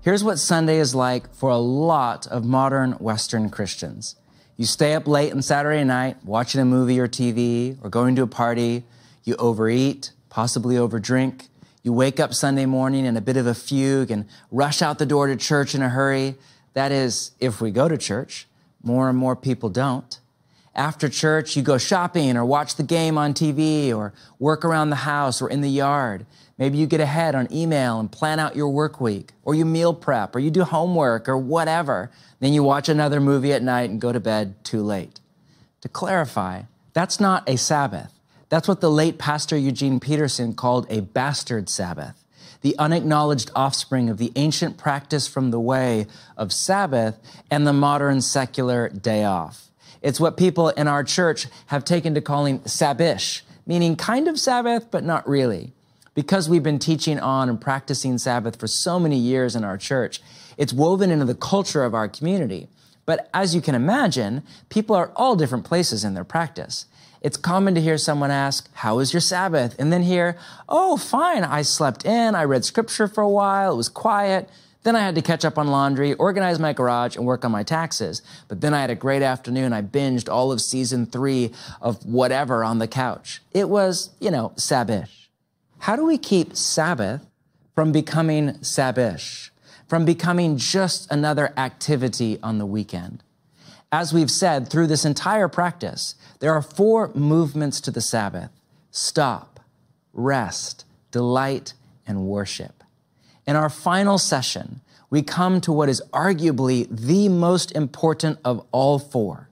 Here's 0.04 0.22
what 0.22 0.38
Sunday 0.38 0.80
is 0.80 0.94
like 0.94 1.34
for 1.34 1.50
a 1.50 1.58
lot 1.58 2.28
of 2.28 2.44
modern 2.44 2.92
Western 2.94 3.50
Christians. 3.50 4.18
You 4.58 4.66
stay 4.66 4.96
up 4.96 5.08
late 5.08 5.32
on 5.32 5.42
Saturday 5.42 5.86
night 5.86 6.18
watching 6.26 6.60
a 6.60 6.66
movie 6.66 7.00
or 7.00 7.08
TV 7.08 7.78
or 7.82 7.90
going 7.90 8.14
to 8.18 8.24
a 8.24 8.28
party. 8.28 8.84
You 9.24 9.38
overeat, 9.38 10.12
possibly 10.28 10.76
overdrink. 10.76 11.48
You 11.84 11.94
wake 11.94 12.20
up 12.20 12.34
Sunday 12.34 12.66
morning 12.66 13.06
in 13.06 13.16
a 13.16 13.22
bit 13.22 13.38
of 13.38 13.48
a 13.48 13.54
fugue 13.54 14.12
and 14.12 14.26
rush 14.52 14.82
out 14.82 15.00
the 15.00 15.06
door 15.06 15.28
to 15.28 15.38
church 15.38 15.74
in 15.74 15.82
a 15.82 15.88
hurry. 15.88 16.36
That 16.74 16.92
is, 16.92 17.32
if 17.40 17.62
we 17.62 17.72
go 17.72 17.88
to 17.88 17.98
church. 17.98 18.46
More 18.84 19.08
and 19.08 19.18
more 19.18 19.38
people 19.38 19.70
don't. 19.70 20.20
After 20.76 21.08
church, 21.08 21.56
you 21.56 21.62
go 21.62 21.78
shopping 21.78 22.36
or 22.36 22.44
watch 22.44 22.76
the 22.76 22.84
game 22.84 23.18
on 23.18 23.34
TV 23.34 23.96
or 23.96 24.14
work 24.40 24.66
around 24.66 24.90
the 24.90 24.98
house 24.98 25.42
or 25.42 25.50
in 25.50 25.62
the 25.62 25.70
yard. 25.70 26.26
Maybe 26.58 26.78
you 26.78 26.88
get 26.88 27.00
ahead 27.00 27.36
on 27.36 27.52
email 27.52 28.00
and 28.00 28.12
plan 28.12 28.40
out 28.40 28.56
your 28.56 28.70
work 28.70 29.00
week, 29.00 29.34
or 29.44 29.56
you 29.56 29.66
meal 29.66 29.94
prep, 29.94 30.36
or 30.36 30.40
you 30.40 30.52
do 30.52 30.64
homework, 30.64 31.28
or 31.28 31.38
whatever. 31.38 32.12
Then 32.40 32.54
you 32.54 32.64
watch 32.64 32.90
another 32.90 33.20
movie 33.20 33.54
at 33.54 33.64
night 33.64 33.90
and 33.90 34.02
go 34.02 34.12
to 34.12 34.20
bed 34.20 34.64
too 34.64 34.82
late. 34.82 35.20
To 35.82 35.90
clarify, 35.90 36.64
That's 36.94 37.20
not 37.20 37.50
a 37.50 37.58
Sabbath. 37.58 38.20
That's 38.50 38.68
what 38.68 38.82
the 38.82 38.92
late 38.92 39.18
pastor 39.18 39.58
Eugene 39.58 40.00
Peterson 40.00 40.54
called 40.54 40.86
a 40.90 41.02
bastard 41.02 41.70
Sabbath, 41.70 42.24
the 42.62 42.78
unacknowledged 42.78 43.50
offspring 43.56 44.10
of 44.10 44.20
the 44.20 44.32
ancient 44.36 44.78
practice 44.78 45.28
from 45.28 45.50
the 45.50 45.60
way 45.60 46.06
of 46.38 46.54
Sabbath 46.54 47.18
and 47.50 47.66
the 47.66 47.74
modern 47.74 48.22
secular 48.22 48.90
day 48.90 49.24
off. 49.24 49.72
It's 50.04 50.20
what 50.20 50.36
people 50.38 50.70
in 50.70 50.88
our 50.88 51.04
church 51.04 51.48
have 51.68 51.86
taken 51.86 52.14
to 52.14 52.22
calling 52.22 52.60
Sabbish, 52.60 53.42
meaning 53.66 53.96
kind 53.96 54.28
of 54.28 54.38
Sabbath, 54.38 54.92
but 54.92 55.04
not 55.04 55.28
really. 55.28 55.72
Because 56.14 56.50
we've 56.50 56.62
been 56.62 56.78
teaching 56.78 57.20
on 57.20 57.50
and 57.50 57.60
practicing 57.60 58.18
Sabbath 58.18 58.60
for 58.60 58.68
so 58.68 59.00
many 59.00 59.18
years 59.18 59.56
in 59.56 59.64
our 59.64 59.78
church, 59.78 60.22
it's 60.58 60.74
woven 60.74 61.10
into 61.10 61.26
the 61.26 61.34
culture 61.34 61.84
of 61.84 61.96
our 61.96 62.08
community. 62.08 62.68
But 63.06 63.30
as 63.34 63.56
you 63.56 63.62
can 63.62 63.76
imagine, 63.76 64.44
people 64.70 64.96
are 64.96 65.12
all 65.16 65.36
different 65.36 65.66
places 65.66 66.04
in 66.04 66.14
their 66.14 66.24
practice. 66.24 66.86
It's 67.22 67.38
common 67.38 67.74
to 67.76 67.82
hear 67.82 67.98
someone 67.98 68.30
ask, 68.30 68.70
How 68.74 68.98
was 68.98 69.14
your 69.14 69.22
Sabbath? 69.22 69.76
And 69.80 69.92
then 69.92 70.04
hear, 70.04 70.38
Oh, 70.68 70.98
fine. 70.98 71.46
I 71.46 71.62
slept 71.62 72.06
in. 72.06 72.36
I 72.36 72.44
read 72.44 72.66
scripture 72.66 73.08
for 73.08 73.22
a 73.22 73.30
while. 73.30 73.74
It 73.74 73.78
was 73.78 73.90
quiet. 73.90 74.50
Then 74.84 74.96
I 74.98 75.00
had 75.00 75.16
to 75.16 75.22
catch 75.22 75.46
up 75.46 75.58
on 75.58 75.68
laundry, 75.68 76.14
organize 76.14 76.60
my 76.60 76.74
garage, 76.74 77.16
and 77.16 77.26
work 77.26 77.46
on 77.46 77.52
my 77.52 77.64
taxes. 77.64 78.22
But 78.50 78.62
then 78.62 78.74
I 78.74 78.82
had 78.82 78.90
a 78.90 78.96
great 78.96 79.22
afternoon. 79.22 79.72
I 79.72 79.82
binged 79.82 80.30
all 80.30 80.52
of 80.52 80.62
season 80.62 81.06
three 81.06 81.52
of 81.82 82.06
whatever 82.06 82.64
on 82.64 82.80
the 82.80 82.88
couch. 82.88 83.42
It 83.52 83.70
was, 83.70 84.10
you 84.20 84.30
know, 84.30 84.52
Sabbish. 84.56 85.28
How 85.80 85.96
do 85.96 86.06
we 86.06 86.18
keep 86.18 86.56
Sabbath 86.56 87.26
from 87.74 87.92
becoming 87.92 88.54
Sabbish, 88.56 89.50
from 89.88 90.06
becoming 90.06 90.58
just 90.58 91.10
another 91.12 91.54
activity 91.58 92.38
on 92.44 92.58
the 92.58 92.66
weekend? 92.66 93.24
As 93.92 94.14
we've 94.14 94.32
said 94.32 94.70
through 94.70 94.88
this 94.88 95.06
entire 95.06 95.48
practice, 95.48 96.16
there 96.40 96.54
are 96.54 96.62
four 96.62 97.12
movements 97.14 97.80
to 97.82 97.92
the 97.92 98.02
Sabbath 98.02 98.50
stop, 98.92 99.60
rest, 100.14 100.86
delight, 101.12 101.74
and 102.06 102.26
worship. 102.26 102.83
In 103.46 103.56
our 103.56 103.70
final 103.70 104.18
session, 104.18 104.82
we 105.10 105.22
come 105.22 105.62
to 105.62 105.72
what 105.72 105.90
is 105.90 106.02
arguably 106.12 106.88
the 106.90 107.30
most 107.30 107.72
important 107.74 108.40
of 108.44 108.66
all 108.72 109.00
four. 109.00 109.50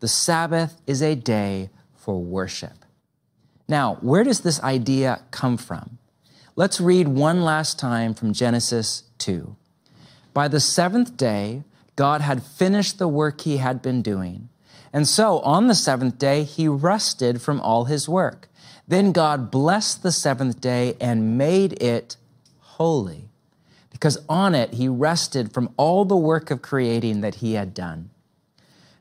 The 0.00 0.08
Sabbath 0.08 0.80
is 0.86 1.02
a 1.02 1.14
day 1.14 1.70
for 1.96 2.20
worship. 2.20 2.84
Now, 3.68 3.96
where 4.00 4.24
does 4.24 4.40
this 4.40 4.62
idea 4.62 5.22
come 5.30 5.56
from? 5.56 5.98
Let's 6.56 6.80
read 6.80 7.08
one 7.08 7.42
last 7.42 7.78
time 7.78 8.14
from 8.14 8.32
Genesis 8.32 9.04
2. 9.18 9.56
By 10.32 10.48
the 10.48 10.60
seventh 10.60 11.16
day, 11.16 11.64
God 11.96 12.20
had 12.20 12.42
finished 12.42 12.98
the 12.98 13.08
work 13.08 13.40
he 13.40 13.56
had 13.56 13.82
been 13.82 14.02
doing. 14.02 14.48
And 14.92 15.08
so 15.08 15.40
on 15.40 15.66
the 15.66 15.74
seventh 15.74 16.18
day, 16.18 16.44
he 16.44 16.68
rested 16.68 17.42
from 17.42 17.60
all 17.60 17.86
his 17.86 18.08
work. 18.08 18.48
Then 18.86 19.12
God 19.12 19.50
blessed 19.50 20.02
the 20.02 20.12
seventh 20.12 20.60
day 20.60 20.96
and 21.00 21.38
made 21.38 21.82
it 21.82 22.16
holy, 22.76 23.28
because 23.90 24.18
on 24.28 24.54
it 24.54 24.74
he 24.74 24.88
rested 24.88 25.52
from 25.52 25.72
all 25.76 26.04
the 26.04 26.16
work 26.16 26.50
of 26.50 26.62
creating 26.62 27.20
that 27.20 27.36
he 27.36 27.52
had 27.52 27.74
done. 27.74 28.10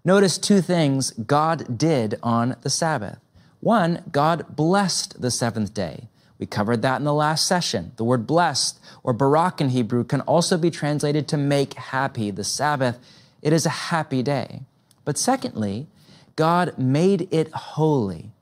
Notice 0.06 0.38
two 0.38 0.62
things 0.62 1.12
God 1.12 1.78
did 1.78 2.20
on 2.22 2.58
the 2.62 2.70
Sabbath. 2.70 3.20
One, 3.62 4.04
God 4.12 4.56
blessed 4.56 5.22
the 5.22 5.32
seventh 5.32 5.74
day. 5.74 6.10
We 6.38 6.46
covered 6.46 6.82
that 6.82 7.00
in 7.00 7.06
the 7.06 7.14
last 7.14 7.48
session. 7.48 7.94
The 7.96 8.04
word 8.04 8.28
blessed 8.28 8.78
or 9.02 9.14
barak 9.14 9.62
in 9.62 9.70
Hebrew 9.70 10.04
can 10.04 10.20
also 10.22 10.58
be 10.58 10.70
translated 10.70 11.26
to 11.30 11.38
make 11.38 11.76
happy. 11.76 12.32
The 12.32 12.44
Sabbath, 12.44 13.00
it 13.42 13.54
is 13.54 13.66
a 13.66 13.70
happy 13.70 14.22
day. 14.22 14.64
But 15.06 15.18
secondly, 15.18 15.88
God 16.36 16.78
made 16.78 17.30
it 17.32 17.54
holy. 17.54 18.33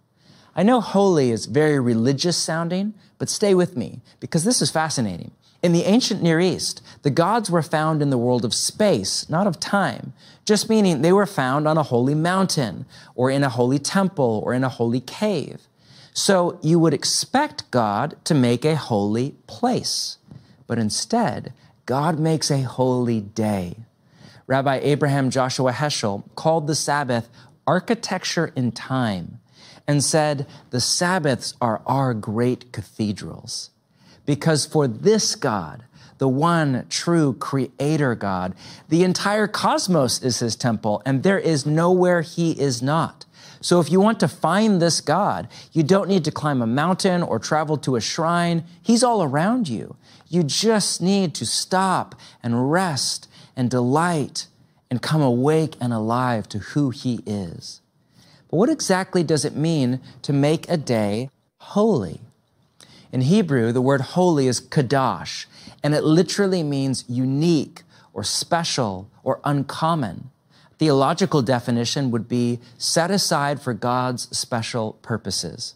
I 0.56 0.64
know 0.64 0.82
holy 0.82 1.32
is 1.32 1.46
very 1.46 1.80
religious 1.80 2.38
sounding, 2.38 2.94
but 3.18 3.30
stay 3.30 3.56
with 3.56 3.78
me 3.78 4.02
because 4.20 4.44
this 4.44 4.62
is 4.62 4.70
fascinating. 4.70 5.32
In 5.64 5.74
the 5.74 5.84
ancient 5.84 6.22
Near 6.22 6.40
East, 6.40 6.82
the 7.04 7.12
gods 7.12 7.50
were 7.50 7.62
found 7.62 8.02
in 8.02 8.10
the 8.10 8.18
world 8.18 8.44
of 8.44 8.54
space, 8.54 9.30
not 9.30 9.48
of 9.48 9.60
time, 9.60 10.14
just 10.44 10.70
meaning 10.70 11.02
they 11.02 11.14
were 11.14 11.28
found 11.28 11.68
on 11.68 11.78
a 11.78 11.84
holy 11.84 12.16
mountain 12.16 12.86
or 13.16 13.30
in 13.30 13.44
a 13.44 13.50
holy 13.50 13.78
temple 13.78 14.42
or 14.44 14.54
in 14.54 14.64
a 14.64 14.70
holy 14.70 15.00
cave. 15.00 15.62
So 16.14 16.60
you 16.62 16.80
would 16.80 16.94
expect 16.94 17.70
God 17.72 18.18
to 18.26 18.34
make 18.34 18.66
a 18.66 18.76
holy 18.76 19.36
place, 19.48 20.18
but 20.68 20.80
instead, 20.80 21.54
God 21.86 22.20
makes 22.20 22.50
a 22.50 22.62
holy 22.62 23.22
day. 23.22 23.78
Rabbi 24.48 24.80
Abraham 24.82 25.30
Joshua 25.30 25.72
Heschel 25.72 26.24
called 26.36 26.68
the 26.68 26.76
Sabbath 26.76 27.30
architecture 27.68 28.52
in 28.56 28.72
time 28.72 29.40
and 29.88 30.04
said, 30.04 30.48
The 30.70 30.82
Sabbaths 30.82 31.54
are 31.62 31.82
our 31.86 32.14
great 32.14 32.72
cathedrals. 32.72 33.72
Because 34.26 34.66
for 34.66 34.88
this 34.88 35.36
God, 35.36 35.84
the 36.20 36.28
one 36.28 36.86
true 36.90 37.34
creator 37.34 38.14
God, 38.14 38.54
the 38.90 39.04
entire 39.04 39.48
cosmos 39.48 40.22
is 40.22 40.40
his 40.40 40.56
temple, 40.56 41.02
and 41.06 41.24
there 41.24 41.40
is 41.40 41.66
nowhere 41.66 42.22
he 42.22 42.52
is 42.52 42.82
not. 42.82 43.26
So 43.60 43.80
if 43.80 43.92
you 43.92 44.00
want 44.00 44.20
to 44.20 44.28
find 44.28 44.82
this 44.82 45.02
God, 45.02 45.48
you 45.72 45.84
don't 45.84 46.10
need 46.10 46.26
to 46.26 46.32
climb 46.32 46.62
a 46.62 46.68
mountain 46.68 47.22
or 47.22 47.38
travel 47.40 47.78
to 47.78 47.96
a 47.96 48.02
shrine. 48.02 48.64
He's 48.82 49.04
all 49.04 49.24
around 49.24 49.68
you. 49.68 49.96
You 50.28 50.44
just 50.44 51.02
need 51.02 51.36
to 51.36 51.46
stop 51.46 52.16
and 52.42 52.72
rest 52.72 53.28
and 53.56 53.70
delight 53.70 54.48
and 54.90 55.02
come 55.02 55.22
awake 55.22 55.76
and 55.80 55.94
alive 55.94 56.50
to 56.50 56.60
who 56.60 56.90
he 56.90 57.22
is. 57.26 57.81
But 58.52 58.58
what 58.58 58.70
exactly 58.70 59.24
does 59.24 59.46
it 59.46 59.56
mean 59.56 60.00
to 60.22 60.34
make 60.34 60.70
a 60.70 60.78
day 60.78 61.32
holy? 61.58 62.22
In 63.12 63.22
Hebrew, 63.22 63.72
the 63.72 63.82
word 63.82 64.02
holy 64.02 64.48
is 64.48 64.62
kadosh, 64.62 65.46
and 65.84 65.96
it 65.96 66.04
literally 66.04 66.62
means 66.62 67.06
unique 67.08 67.82
or 68.14 68.24
special 68.24 69.10
or 69.24 69.40
uncommon 69.44 70.30
theological 70.82 71.44
definition 71.44 72.10
would 72.10 72.28
be 72.28 72.60
set 72.76 73.12
aside 73.12 73.62
for 73.62 73.72
God's 73.72 74.36
special 74.36 74.94
purposes. 75.04 75.76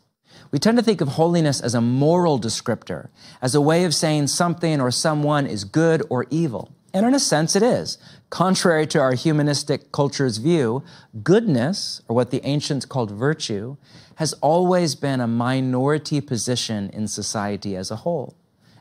We 0.50 0.58
tend 0.58 0.80
to 0.80 0.84
think 0.84 1.00
of 1.00 1.10
holiness 1.10 1.62
as 1.62 1.76
a 1.76 1.80
moral 1.80 2.40
descriptor, 2.40 3.10
as 3.40 3.54
a 3.54 3.62
way 3.62 3.84
of 3.84 3.94
saying 3.94 4.26
something 4.28 4.82
or 4.82 4.90
someone 4.90 5.46
is 5.46 5.64
good 5.64 6.02
or 6.10 6.26
evil. 6.32 6.75
And 6.96 7.06
in 7.06 7.14
a 7.14 7.20
sense, 7.20 7.58
it 7.58 7.62
is. 7.62 7.98
Contrary 8.30 8.88
to 8.88 9.02
our 9.02 9.16
humanistic 9.16 9.92
culture's 9.92 10.38
view, 10.38 10.82
goodness, 11.24 12.02
or 12.08 12.16
what 12.16 12.32
the 12.32 12.40
ancients 12.48 12.86
called 12.86 13.12
virtue, 13.12 13.76
has 14.16 14.32
always 14.36 14.96
been 14.96 15.20
a 15.20 15.28
minority 15.28 16.22
position 16.22 16.90
in 16.94 17.10
society 17.10 17.76
as 17.76 17.92
a 17.92 17.98
whole. 17.98 18.34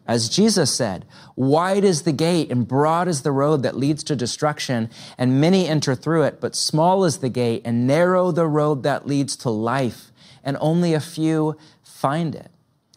As 0.07 0.29
Jesus 0.29 0.73
said, 0.73 1.07
wide 1.35 1.83
is 1.83 2.03
the 2.03 2.13
gate 2.13 2.53
and 2.53 2.69
broad 2.69 3.09
is 3.09 3.23
the 3.23 3.33
road 3.33 3.65
that 3.65 3.77
leads 3.77 4.05
to 4.05 4.15
destruction, 4.15 4.91
and 5.19 5.41
many 5.41 5.67
enter 5.67 5.97
through 5.97 6.23
it, 6.23 6.41
but 6.41 6.55
small 6.55 7.05
is 7.05 7.19
the 7.19 7.29
gate 7.29 7.63
and 7.65 7.85
narrow 7.85 8.31
the 8.31 8.47
road 8.47 8.85
that 8.85 9.09
leads 9.09 9.35
to 9.39 9.51
life, 9.51 10.13
and 10.45 10.57
only 10.61 10.95
a 10.95 11.01
few 11.01 11.57
find 11.83 12.37
it. 12.37 12.53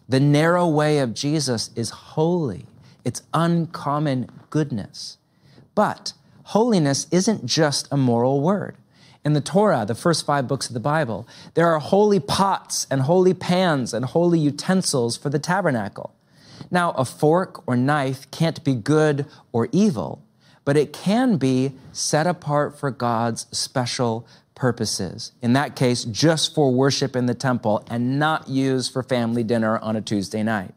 The 0.08 0.20
narrow 0.20 0.68
way 0.68 1.00
of 1.00 1.12
Jesus 1.12 1.70
is 1.74 1.90
holy. 1.90 2.67
It's 3.08 3.22
uncommon 3.32 4.28
goodness. 4.50 5.16
But 5.74 6.12
holiness 6.42 7.06
isn't 7.10 7.46
just 7.46 7.88
a 7.90 7.96
moral 7.96 8.42
word. 8.42 8.76
In 9.24 9.32
the 9.32 9.40
Torah, 9.40 9.86
the 9.86 9.94
first 9.94 10.26
five 10.26 10.46
books 10.46 10.66
of 10.66 10.74
the 10.74 10.78
Bible, 10.78 11.26
there 11.54 11.68
are 11.68 11.78
holy 11.78 12.20
pots 12.20 12.86
and 12.90 13.00
holy 13.00 13.32
pans 13.32 13.94
and 13.94 14.04
holy 14.04 14.38
utensils 14.38 15.16
for 15.16 15.30
the 15.30 15.38
tabernacle. 15.38 16.14
Now, 16.70 16.90
a 16.98 17.06
fork 17.06 17.66
or 17.66 17.76
knife 17.76 18.30
can't 18.30 18.62
be 18.62 18.74
good 18.74 19.24
or 19.52 19.70
evil, 19.72 20.22
but 20.66 20.76
it 20.76 20.92
can 20.92 21.38
be 21.38 21.72
set 21.94 22.26
apart 22.26 22.78
for 22.78 22.90
God's 22.90 23.46
special 23.56 24.26
purposes. 24.54 25.32
In 25.40 25.54
that 25.54 25.76
case, 25.76 26.04
just 26.04 26.54
for 26.54 26.70
worship 26.70 27.16
in 27.16 27.24
the 27.24 27.32
temple 27.32 27.86
and 27.88 28.18
not 28.18 28.50
used 28.50 28.92
for 28.92 29.02
family 29.02 29.44
dinner 29.44 29.78
on 29.78 29.96
a 29.96 30.02
Tuesday 30.02 30.42
night. 30.42 30.74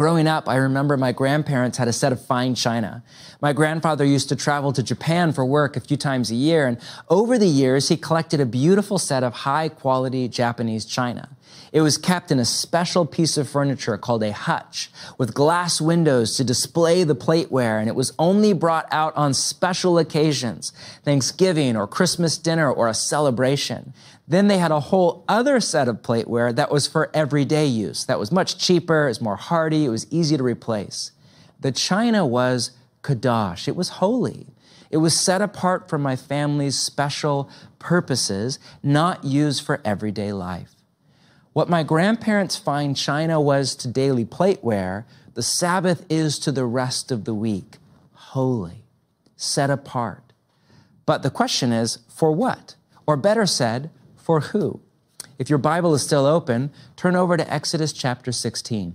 Growing 0.00 0.26
up, 0.26 0.48
I 0.48 0.56
remember 0.56 0.96
my 0.96 1.12
grandparents 1.12 1.76
had 1.76 1.86
a 1.86 1.92
set 1.92 2.10
of 2.10 2.24
fine 2.24 2.54
china. 2.54 3.02
My 3.42 3.52
grandfather 3.52 4.02
used 4.02 4.30
to 4.30 4.34
travel 4.34 4.72
to 4.72 4.82
Japan 4.82 5.30
for 5.30 5.44
work 5.44 5.76
a 5.76 5.80
few 5.80 5.98
times 5.98 6.30
a 6.30 6.34
year, 6.34 6.66
and 6.66 6.78
over 7.10 7.36
the 7.36 7.46
years, 7.46 7.90
he 7.90 7.98
collected 7.98 8.40
a 8.40 8.46
beautiful 8.46 8.96
set 8.98 9.22
of 9.22 9.34
high 9.34 9.68
quality 9.68 10.26
Japanese 10.26 10.86
china. 10.86 11.28
It 11.72 11.82
was 11.82 11.98
kept 11.98 12.32
in 12.32 12.40
a 12.40 12.44
special 12.44 13.06
piece 13.06 13.36
of 13.36 13.48
furniture 13.48 13.96
called 13.96 14.24
a 14.24 14.32
hutch 14.32 14.90
with 15.18 15.34
glass 15.34 15.80
windows 15.80 16.36
to 16.36 16.44
display 16.44 17.04
the 17.04 17.14
plateware, 17.14 17.78
and 17.78 17.88
it 17.88 17.94
was 17.94 18.12
only 18.18 18.52
brought 18.52 18.88
out 18.90 19.16
on 19.16 19.34
special 19.34 19.96
occasions, 19.98 20.72
Thanksgiving 21.04 21.76
or 21.76 21.86
Christmas 21.86 22.38
dinner 22.38 22.70
or 22.70 22.88
a 22.88 22.94
celebration. 22.94 23.94
Then 24.26 24.48
they 24.48 24.58
had 24.58 24.72
a 24.72 24.80
whole 24.80 25.24
other 25.28 25.60
set 25.60 25.86
of 25.86 26.02
plateware 26.02 26.54
that 26.54 26.72
was 26.72 26.88
for 26.88 27.10
everyday 27.14 27.66
use. 27.66 28.04
That 28.04 28.18
was 28.18 28.32
much 28.32 28.58
cheaper, 28.58 29.04
it 29.04 29.10
was 29.10 29.20
more 29.20 29.36
hardy, 29.36 29.84
it 29.84 29.90
was 29.90 30.06
easy 30.10 30.36
to 30.36 30.42
replace. 30.42 31.12
The 31.60 31.72
china 31.72 32.26
was 32.26 32.72
kadosh. 33.02 33.68
It 33.68 33.76
was 33.76 33.88
holy. 33.90 34.48
It 34.90 34.98
was 34.98 35.18
set 35.18 35.40
apart 35.40 35.88
for 35.88 35.98
my 35.98 36.16
family's 36.16 36.78
special 36.78 37.48
purposes, 37.78 38.58
not 38.82 39.24
used 39.24 39.64
for 39.64 39.80
everyday 39.84 40.32
life. 40.32 40.74
What 41.52 41.68
my 41.68 41.82
grandparents 41.82 42.56
fine 42.56 42.94
china 42.94 43.40
was 43.40 43.74
to 43.76 43.88
daily 43.88 44.24
plateware, 44.24 45.04
the 45.34 45.42
Sabbath 45.42 46.06
is 46.08 46.38
to 46.40 46.52
the 46.52 46.66
rest 46.66 47.10
of 47.10 47.24
the 47.24 47.34
week 47.34 47.78
holy, 48.12 48.84
set 49.34 49.70
apart. 49.70 50.32
But 51.04 51.24
the 51.24 51.30
question 51.30 51.72
is, 51.72 51.98
for 52.08 52.30
what? 52.30 52.76
Or 53.04 53.16
better 53.16 53.44
said, 53.44 53.90
for 54.16 54.40
who? 54.40 54.80
If 55.36 55.50
your 55.50 55.58
Bible 55.58 55.94
is 55.94 56.02
still 56.02 56.26
open, 56.26 56.70
turn 56.94 57.16
over 57.16 57.36
to 57.36 57.52
Exodus 57.52 57.92
chapter 57.92 58.30
16. 58.30 58.94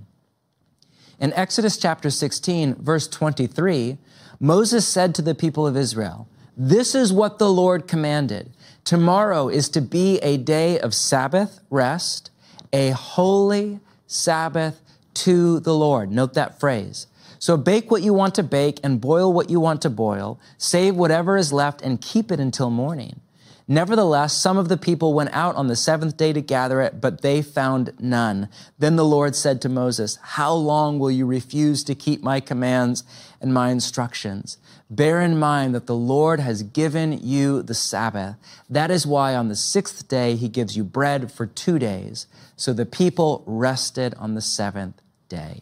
In 1.20 1.34
Exodus 1.34 1.76
chapter 1.76 2.10
16, 2.10 2.76
verse 2.76 3.10
23, 3.10 3.98
Moses 4.40 4.88
said 4.88 5.14
to 5.16 5.22
the 5.22 5.36
people 5.36 5.68
of 5.68 5.76
Israel, 5.76 6.30
This 6.56 6.96
is 6.96 7.12
what 7.12 7.38
the 7.38 7.50
Lord 7.50 7.86
commanded. 7.86 8.54
Tomorrow 8.86 9.50
is 9.50 9.68
to 9.70 9.82
be 9.82 10.20
a 10.20 10.38
day 10.38 10.80
of 10.80 10.94
Sabbath 10.94 11.60
rest, 11.70 12.32
a 12.76 12.90
holy 12.90 13.80
Sabbath 14.06 14.82
to 15.14 15.62
the 15.62 15.74
Lord. 15.74 16.12
Note 16.12 16.34
that 16.34 16.60
phrase. 16.60 17.08
So 17.40 17.56
bake 17.56 17.90
what 17.90 18.02
you 18.02 18.14
want 18.14 18.36
to 18.36 18.44
bake 18.44 18.82
and 18.84 19.00
boil 19.00 19.32
what 19.32 19.50
you 19.50 19.62
want 19.62 19.82
to 19.84 19.90
boil, 19.90 20.42
save 20.58 20.96
whatever 20.96 21.38
is 21.38 21.54
left 21.54 21.82
and 21.82 22.02
keep 22.02 22.34
it 22.34 22.40
until 22.40 22.70
morning. 22.70 23.22
Nevertheless, 23.68 24.38
some 24.38 24.58
of 24.58 24.70
the 24.70 24.78
people 24.78 25.16
went 25.16 25.34
out 25.34 25.56
on 25.56 25.68
the 25.68 25.76
seventh 25.76 26.18
day 26.18 26.32
to 26.34 26.42
gather 26.42 26.82
it, 26.82 27.02
but 27.02 27.22
they 27.22 27.42
found 27.42 27.94
none. 28.00 28.48
Then 28.78 28.96
the 28.96 29.06
Lord 29.06 29.36
said 29.36 29.60
to 29.62 29.70
Moses, 29.70 30.20
How 30.22 30.54
long 30.54 31.00
will 31.00 31.10
you 31.10 31.26
refuse 31.26 31.84
to 31.86 31.96
keep 31.96 32.22
my 32.22 32.40
commands 32.40 33.04
and 33.42 33.52
my 33.52 33.72
instructions? 33.72 34.60
Bear 34.88 35.20
in 35.20 35.40
mind 35.40 35.74
that 35.74 35.88
the 35.88 35.96
Lord 35.96 36.40
has 36.40 36.62
given 36.62 37.20
you 37.24 37.64
the 37.64 37.74
Sabbath. 37.74 38.36
That 38.70 38.92
is 38.92 39.08
why 39.08 39.34
on 39.34 39.48
the 39.48 39.56
sixth 39.56 40.08
day 40.08 40.36
he 40.36 40.48
gives 40.48 40.78
you 40.78 40.84
bread 40.84 41.32
for 41.32 41.48
two 41.48 41.80
days. 41.80 42.28
So 42.56 42.72
the 42.72 42.86
people 42.86 43.44
rested 43.48 44.14
on 44.16 44.36
the 44.36 44.42
seventh 44.42 45.02
day. 45.28 45.62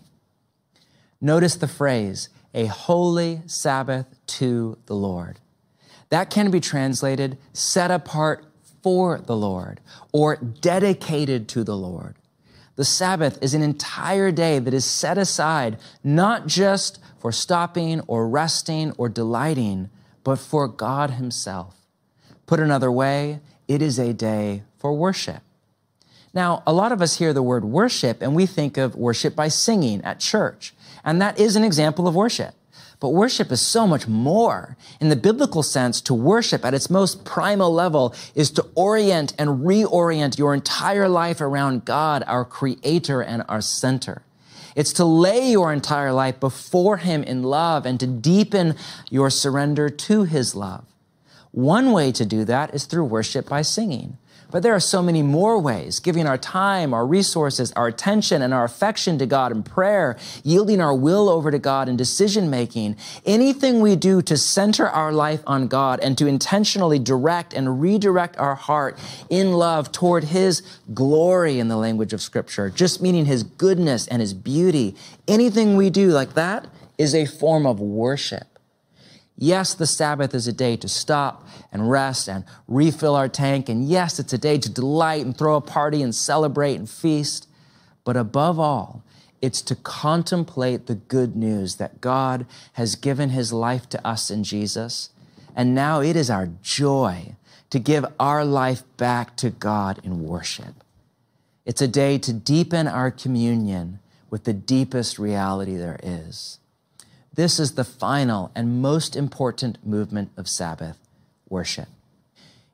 Notice 1.22 1.56
the 1.56 1.70
phrase, 1.70 2.28
a 2.54 2.66
holy 2.66 3.44
Sabbath 3.46 4.08
to 4.28 4.78
the 4.88 4.96
Lord. 4.96 5.40
That 6.14 6.30
can 6.30 6.52
be 6.52 6.60
translated 6.60 7.40
set 7.54 7.90
apart 7.90 8.46
for 8.84 9.18
the 9.18 9.36
Lord 9.36 9.80
or 10.12 10.36
dedicated 10.36 11.48
to 11.50 11.64
the 11.64 11.76
Lord. 11.76 12.14
The 12.76 12.86
Sabbath 12.86 13.40
is 13.42 13.56
an 13.56 13.64
entire 13.64 14.32
day 14.32 14.60
that 14.60 14.76
is 14.76 14.86
set 14.86 15.18
aside 15.18 15.80
not 16.04 16.46
just 16.46 17.00
for 17.18 17.32
stopping 17.32 18.00
or 18.02 18.30
resting 18.30 18.92
or 19.00 19.10
delighting, 19.10 19.90
but 20.24 20.36
for 20.36 20.68
God 20.68 21.10
Himself. 21.10 21.78
Put 22.46 22.60
another 22.60 22.92
way, 22.92 23.40
it 23.68 23.82
is 23.82 23.98
a 23.98 24.14
day 24.14 24.62
for 24.78 24.94
worship. 24.94 25.42
Now, 26.32 26.62
a 26.68 26.74
lot 26.74 26.92
of 26.92 27.02
us 27.02 27.18
hear 27.18 27.34
the 27.34 27.42
word 27.42 27.66
worship 27.66 28.22
and 28.22 28.36
we 28.36 28.46
think 28.46 28.78
of 28.78 28.94
worship 28.94 29.36
by 29.36 29.48
singing 29.48 30.04
at 30.04 30.20
church. 30.20 30.76
And 31.04 31.20
that 31.24 31.40
is 31.40 31.56
an 31.56 31.64
example 31.64 32.08
of 32.08 32.14
worship. 32.14 32.54
But 33.04 33.10
worship 33.10 33.52
is 33.52 33.60
so 33.60 33.86
much 33.86 34.08
more. 34.08 34.78
In 35.02 35.10
the 35.10 35.18
biblical 35.18 35.62
sense, 35.62 36.00
to 36.00 36.14
worship 36.14 36.64
at 36.64 36.74
its 36.74 36.90
most 36.90 37.26
primal 37.26 37.74
level 37.74 38.16
is 38.34 38.50
to 38.52 38.66
orient 38.76 39.34
and 39.38 39.66
reorient 39.66 40.38
your 40.38 40.54
entire 40.54 41.10
life 41.10 41.42
around 41.42 41.84
God, 41.84 42.24
our 42.28 42.46
creator 42.46 43.22
and 43.22 43.44
our 43.50 43.60
center. 43.60 44.22
It's 44.74 44.94
to 44.94 45.04
lay 45.04 45.52
your 45.52 45.74
entire 45.74 46.14
life 46.14 46.40
before 46.40 46.96
Him 46.96 47.24
in 47.24 47.44
love 47.44 47.86
and 47.86 48.00
to 48.00 48.08
deepen 48.08 48.78
your 49.10 49.30
surrender 49.30 49.90
to 49.90 50.24
His 50.24 50.56
love. 50.56 50.86
One 51.54 51.92
way 51.92 52.12
to 52.14 52.26
do 52.26 52.46
that 52.46 52.74
is 52.74 52.86
through 52.86 53.06
worship 53.06 53.48
by 53.48 53.62
singing. 53.62 54.18
But 54.50 54.64
there 54.64 54.74
are 54.74 54.80
so 54.80 55.04
many 55.04 55.22
more 55.22 55.60
ways, 55.60 56.00
giving 56.00 56.26
our 56.26 56.38
time, 56.38 56.96
our 56.96 57.06
resources, 57.06 57.72
our 57.74 57.86
attention, 57.86 58.42
and 58.42 58.56
our 58.56 58.64
affection 58.64 59.20
to 59.20 59.28
God 59.28 59.52
in 59.52 59.62
prayer, 59.62 60.18
yielding 60.44 60.82
our 60.82 60.96
will 60.96 61.30
over 61.30 61.52
to 61.52 61.60
God 61.60 61.88
in 61.88 61.96
decision 61.96 62.50
making. 62.50 62.96
Anything 63.24 63.82
we 63.82 63.96
do 63.96 64.24
to 64.24 64.36
center 64.36 64.88
our 64.88 65.12
life 65.12 65.42
on 65.46 65.68
God 65.68 66.00
and 66.00 66.18
to 66.18 66.26
intentionally 66.26 66.98
direct 66.98 67.54
and 67.54 67.80
redirect 67.80 68.36
our 68.38 68.56
heart 68.56 68.98
in 69.30 69.54
love 69.54 69.92
toward 69.92 70.24
His 70.26 70.64
glory 70.92 71.60
in 71.60 71.68
the 71.68 71.78
language 71.78 72.14
of 72.14 72.22
Scripture, 72.22 72.72
just 72.72 73.00
meaning 73.00 73.26
His 73.26 73.44
goodness 73.44 74.08
and 74.08 74.22
His 74.22 74.34
beauty. 74.34 74.96
Anything 75.28 75.78
we 75.78 75.92
do 75.92 76.10
like 76.10 76.34
that 76.34 76.68
is 76.98 77.14
a 77.14 77.28
form 77.28 77.68
of 77.68 77.80
worship. 77.80 78.53
Yes, 79.44 79.74
the 79.74 79.86
Sabbath 79.86 80.34
is 80.34 80.48
a 80.48 80.54
day 80.54 80.78
to 80.78 80.88
stop 80.88 81.46
and 81.70 81.92
rest 81.92 82.30
and 82.30 82.46
refill 82.66 83.14
our 83.14 83.28
tank. 83.28 83.68
And 83.68 83.86
yes, 83.86 84.18
it's 84.18 84.32
a 84.32 84.38
day 84.38 84.58
to 84.58 84.70
delight 84.70 85.26
and 85.26 85.38
throw 85.38 85.58
a 85.58 85.62
party 85.62 86.02
and 86.02 86.16
celebrate 86.16 86.76
and 86.76 86.90
feast. 86.90 87.50
But 88.06 88.16
above 88.16 88.58
all, 88.58 89.04
it's 89.42 89.62
to 89.64 89.76
contemplate 89.76 90.86
the 90.86 90.96
good 90.96 91.36
news 91.36 91.76
that 91.76 92.00
God 92.00 92.46
has 92.74 92.96
given 92.96 93.32
his 93.32 93.52
life 93.52 93.90
to 93.90 94.08
us 94.08 94.32
in 94.32 94.46
Jesus. 94.46 95.10
And 95.54 95.76
now 95.76 96.00
it 96.00 96.16
is 96.16 96.30
our 96.30 96.48
joy 96.62 97.36
to 97.70 97.80
give 97.80 98.06
our 98.22 98.46
life 98.46 98.84
back 98.96 99.36
to 99.38 99.50
God 99.50 100.00
in 100.06 100.24
worship. 100.24 100.86
It's 101.66 101.82
a 101.82 101.88
day 101.90 102.18
to 102.20 102.32
deepen 102.32 102.88
our 102.88 103.12
communion 103.12 104.00
with 104.30 104.46
the 104.46 104.54
deepest 104.54 105.20
reality 105.20 105.76
there 105.76 106.00
is. 106.02 106.60
This 107.34 107.60
is 107.60 107.74
the 107.74 107.84
final 107.84 108.52
and 108.56 108.82
most 108.82 109.16
important 109.16 109.86
movement 109.86 110.32
of 110.38 110.48
Sabbath 110.48 110.98
worship. 111.50 111.88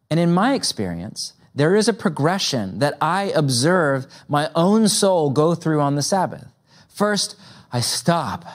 And 0.10 0.20
in 0.20 0.34
my 0.34 0.54
experience, 0.54 1.34
there 1.56 1.76
is 1.76 1.88
a 1.88 1.94
progression 1.94 2.80
that 2.80 2.98
I 3.02 3.32
observe 3.36 4.08
my 4.28 4.50
own 4.56 4.88
soul 4.88 5.30
go 5.30 5.56
through 5.56 5.82
on 5.82 5.96
the 5.96 6.02
Sabbath. 6.02 6.48
First, 6.88 7.36
I 7.72 7.80
stop. 7.80 8.46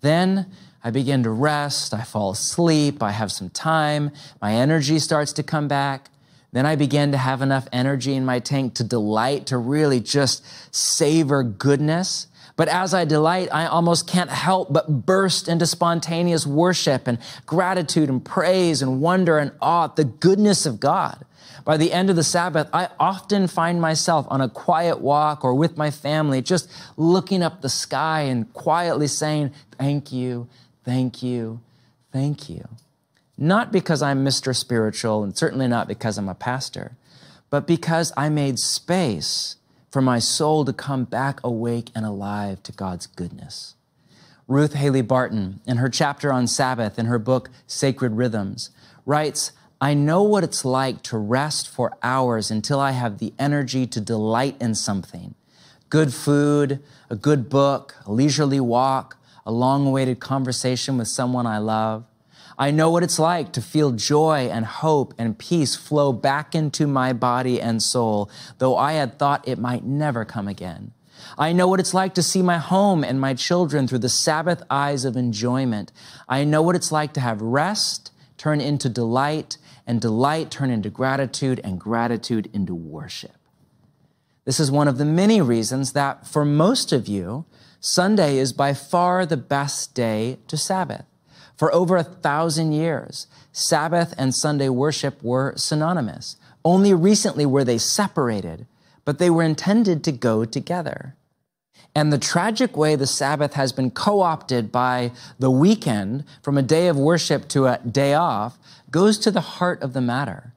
Then 0.00 0.46
I 0.82 0.90
begin 0.90 1.22
to 1.22 1.30
rest. 1.30 1.94
I 1.94 2.02
fall 2.02 2.32
asleep. 2.32 3.02
I 3.02 3.12
have 3.12 3.32
some 3.32 3.48
time. 3.48 4.10
My 4.42 4.52
energy 4.52 4.98
starts 4.98 5.32
to 5.34 5.42
come 5.42 5.68
back. 5.68 6.10
Then 6.52 6.66
I 6.66 6.76
begin 6.76 7.10
to 7.12 7.18
have 7.18 7.42
enough 7.42 7.66
energy 7.72 8.14
in 8.14 8.24
my 8.24 8.38
tank 8.38 8.74
to 8.74 8.84
delight, 8.84 9.46
to 9.46 9.58
really 9.58 9.98
just 9.98 10.44
savor 10.74 11.42
goodness. 11.42 12.28
But 12.56 12.68
as 12.68 12.94
I 12.94 13.04
delight, 13.04 13.48
I 13.52 13.66
almost 13.66 14.06
can't 14.06 14.30
help 14.30 14.72
but 14.72 15.06
burst 15.06 15.48
into 15.48 15.66
spontaneous 15.66 16.46
worship 16.46 17.08
and 17.08 17.18
gratitude 17.46 18.08
and 18.08 18.24
praise 18.24 18.80
and 18.80 19.00
wonder 19.00 19.38
and 19.38 19.52
awe 19.60 19.86
at 19.86 19.96
the 19.96 20.04
goodness 20.04 20.64
of 20.64 20.78
God. 20.78 21.24
By 21.64 21.78
the 21.78 21.92
end 21.92 22.10
of 22.10 22.16
the 22.16 22.22
Sabbath, 22.22 22.68
I 22.72 22.90
often 23.00 23.48
find 23.48 23.80
myself 23.80 24.26
on 24.28 24.40
a 24.40 24.48
quiet 24.48 25.00
walk 25.00 25.44
or 25.44 25.54
with 25.54 25.76
my 25.76 25.90
family, 25.90 26.42
just 26.42 26.70
looking 26.96 27.42
up 27.42 27.62
the 27.62 27.70
sky 27.70 28.22
and 28.22 28.52
quietly 28.52 29.06
saying, 29.06 29.52
Thank 29.78 30.12
you, 30.12 30.46
thank 30.84 31.22
you, 31.22 31.60
thank 32.12 32.48
you. 32.48 32.68
Not 33.36 33.72
because 33.72 34.02
I'm 34.02 34.24
Mr. 34.24 34.54
Spiritual 34.54 35.24
and 35.24 35.36
certainly 35.36 35.66
not 35.66 35.88
because 35.88 36.18
I'm 36.18 36.28
a 36.28 36.34
pastor, 36.34 36.92
but 37.50 37.66
because 37.66 38.12
I 38.16 38.28
made 38.28 38.58
space 38.58 39.56
for 39.94 40.02
my 40.02 40.18
soul 40.18 40.64
to 40.64 40.72
come 40.72 41.04
back 41.04 41.38
awake 41.44 41.88
and 41.94 42.04
alive 42.04 42.60
to 42.60 42.72
God's 42.72 43.06
goodness. 43.06 43.76
Ruth 44.48 44.72
Haley 44.72 45.02
Barton, 45.02 45.60
in 45.68 45.76
her 45.76 45.88
chapter 45.88 46.32
on 46.32 46.48
Sabbath 46.48 46.98
in 46.98 47.06
her 47.06 47.20
book 47.20 47.48
Sacred 47.68 48.14
Rhythms, 48.14 48.70
writes, 49.06 49.52
I 49.80 49.94
know 49.94 50.24
what 50.24 50.42
it's 50.42 50.64
like 50.64 51.02
to 51.04 51.16
rest 51.16 51.68
for 51.68 51.96
hours 52.02 52.50
until 52.50 52.80
I 52.80 52.90
have 52.90 53.18
the 53.18 53.34
energy 53.38 53.86
to 53.86 54.00
delight 54.00 54.56
in 54.60 54.74
something. 54.74 55.36
Good 55.90 56.12
food, 56.12 56.82
a 57.08 57.14
good 57.14 57.48
book, 57.48 57.94
a 58.04 58.10
leisurely 58.10 58.58
walk, 58.58 59.16
a 59.46 59.52
long 59.52 59.86
awaited 59.86 60.18
conversation 60.18 60.98
with 60.98 61.06
someone 61.06 61.46
I 61.46 61.58
love. 61.58 62.04
I 62.58 62.70
know 62.70 62.90
what 62.90 63.02
it's 63.02 63.18
like 63.18 63.52
to 63.52 63.60
feel 63.60 63.92
joy 63.92 64.48
and 64.50 64.64
hope 64.64 65.14
and 65.18 65.38
peace 65.38 65.74
flow 65.74 66.12
back 66.12 66.54
into 66.54 66.86
my 66.86 67.12
body 67.12 67.60
and 67.60 67.82
soul, 67.82 68.30
though 68.58 68.76
I 68.76 68.92
had 68.92 69.18
thought 69.18 69.46
it 69.48 69.58
might 69.58 69.84
never 69.84 70.24
come 70.24 70.46
again. 70.46 70.92
I 71.36 71.52
know 71.52 71.66
what 71.66 71.80
it's 71.80 71.94
like 71.94 72.14
to 72.14 72.22
see 72.22 72.42
my 72.42 72.58
home 72.58 73.02
and 73.02 73.20
my 73.20 73.34
children 73.34 73.88
through 73.88 74.00
the 74.00 74.08
Sabbath 74.08 74.62
eyes 74.70 75.04
of 75.04 75.16
enjoyment. 75.16 75.90
I 76.28 76.44
know 76.44 76.62
what 76.62 76.76
it's 76.76 76.92
like 76.92 77.12
to 77.14 77.20
have 77.20 77.40
rest 77.40 78.12
turn 78.36 78.60
into 78.60 78.88
delight 78.88 79.56
and 79.86 80.00
delight 80.00 80.50
turn 80.50 80.70
into 80.70 80.90
gratitude 80.90 81.60
and 81.64 81.80
gratitude 81.80 82.50
into 82.52 82.74
worship. 82.74 83.36
This 84.44 84.60
is 84.60 84.70
one 84.70 84.88
of 84.88 84.98
the 84.98 85.04
many 85.04 85.40
reasons 85.40 85.92
that 85.92 86.26
for 86.26 86.44
most 86.44 86.92
of 86.92 87.08
you, 87.08 87.46
Sunday 87.80 88.38
is 88.38 88.52
by 88.52 88.74
far 88.74 89.24
the 89.24 89.36
best 89.36 89.94
day 89.94 90.38
to 90.48 90.56
Sabbath. 90.56 91.04
For 91.56 91.72
over 91.74 91.96
a 91.96 92.04
thousand 92.04 92.72
years, 92.72 93.26
Sabbath 93.52 94.14
and 94.18 94.34
Sunday 94.34 94.68
worship 94.68 95.22
were 95.22 95.54
synonymous. 95.56 96.36
Only 96.64 96.94
recently 96.94 97.46
were 97.46 97.64
they 97.64 97.78
separated, 97.78 98.66
but 99.04 99.18
they 99.18 99.30
were 99.30 99.42
intended 99.42 100.02
to 100.04 100.12
go 100.12 100.44
together. 100.44 101.14
And 101.94 102.12
the 102.12 102.18
tragic 102.18 102.76
way 102.76 102.96
the 102.96 103.06
Sabbath 103.06 103.54
has 103.54 103.72
been 103.72 103.90
co 103.92 104.20
opted 104.20 104.72
by 104.72 105.12
the 105.38 105.50
weekend 105.50 106.24
from 106.42 106.58
a 106.58 106.62
day 106.62 106.88
of 106.88 106.96
worship 106.96 107.46
to 107.48 107.66
a 107.66 107.78
day 107.78 108.14
off 108.14 108.58
goes 108.90 109.16
to 109.18 109.30
the 109.30 109.40
heart 109.40 109.80
of 109.82 109.92
the 109.92 110.00
matter. 110.00 110.52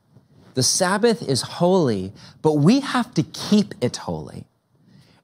The 0.55 0.63
Sabbath 0.63 1.21
is 1.21 1.43
holy, 1.43 2.13
but 2.41 2.53
we 2.53 2.79
have 2.79 3.13
to 3.13 3.21
keep 3.21 3.75
it 3.81 3.97
holy. 3.97 4.45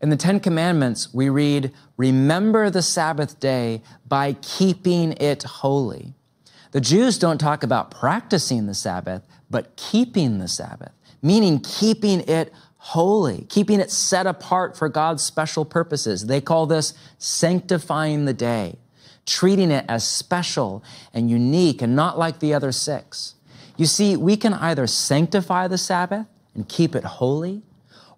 In 0.04 0.10
the 0.10 0.18
Ten 0.18 0.42
Commandments, 0.42 1.14
we 1.14 1.30
read, 1.30 1.72
Remember 1.96 2.70
the 2.70 2.82
Sabbath 2.82 3.40
day 3.40 3.82
by 4.06 4.34
keeping 4.42 5.14
it 5.14 5.44
holy. 5.44 6.14
The 6.72 6.82
Jews 6.82 7.18
don't 7.18 7.38
talk 7.38 7.64
about 7.64 7.90
practicing 7.90 8.66
the 8.66 8.74
Sabbath, 8.74 9.26
but 9.50 9.78
keeping 9.78 10.40
the 10.40 10.50
Sabbath, 10.50 10.92
meaning 11.22 11.62
keeping 11.62 12.20
it 12.28 12.52
holy, 12.80 13.46
keeping 13.48 13.80
it 13.80 13.90
set 13.92 14.28
apart 14.28 14.76
for 14.76 14.90
God's 14.90 15.24
special 15.24 15.64
purposes. 15.64 16.26
They 16.26 16.42
call 16.42 16.66
this 16.66 16.94
sanctifying 17.18 18.26
the 18.26 18.34
day, 18.34 18.80
treating 19.26 19.72
it 19.72 19.86
as 19.88 20.06
special 20.06 20.84
and 21.14 21.32
unique 21.32 21.82
and 21.82 21.96
not 21.96 22.20
like 22.20 22.40
the 22.40 22.54
other 22.54 22.74
six. 22.74 23.36
You 23.78 23.86
see, 23.86 24.18
we 24.18 24.36
can 24.36 24.54
either 24.54 24.86
sanctify 24.86 25.70
the 25.70 25.78
Sabbath 25.78 26.28
and 26.54 26.68
keep 26.68 26.94
it 26.94 27.06
holy, 27.06 27.62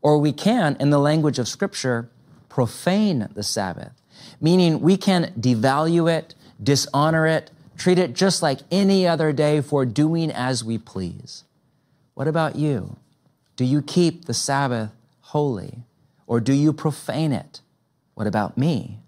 or 0.06 0.20
we 0.20 0.32
can, 0.32 0.78
in 0.80 0.92
the 0.92 1.00
language 1.00 1.40
of 1.40 1.48
Scripture, 1.48 2.08
profane 2.48 3.28
the 3.34 3.42
Sabbath, 3.42 3.92
meaning 4.40 4.80
we 4.80 4.98
can 4.98 5.34
devalue 5.34 6.08
it, 6.08 6.36
dishonor 6.62 7.26
it, 7.26 7.50
treat 7.76 7.98
it 7.98 8.14
just 8.14 8.44
like 8.44 8.60
any 8.70 9.08
other 9.08 9.34
day 9.34 9.62
for 9.62 9.84
doing 9.84 10.30
as 10.30 10.64
we 10.64 10.78
please. 10.78 11.44
What 12.14 12.28
about 12.28 12.56
you? 12.56 12.98
Do 13.56 13.66
you 13.66 13.82
keep 13.82 14.26
the 14.26 14.36
Sabbath 14.36 14.92
holy 15.22 15.80
or 16.28 16.40
do 16.40 16.54
you 16.54 16.72
profane 16.72 17.32
it? 17.32 17.62
What 18.14 18.28
about 18.28 18.60
me? 18.60 19.00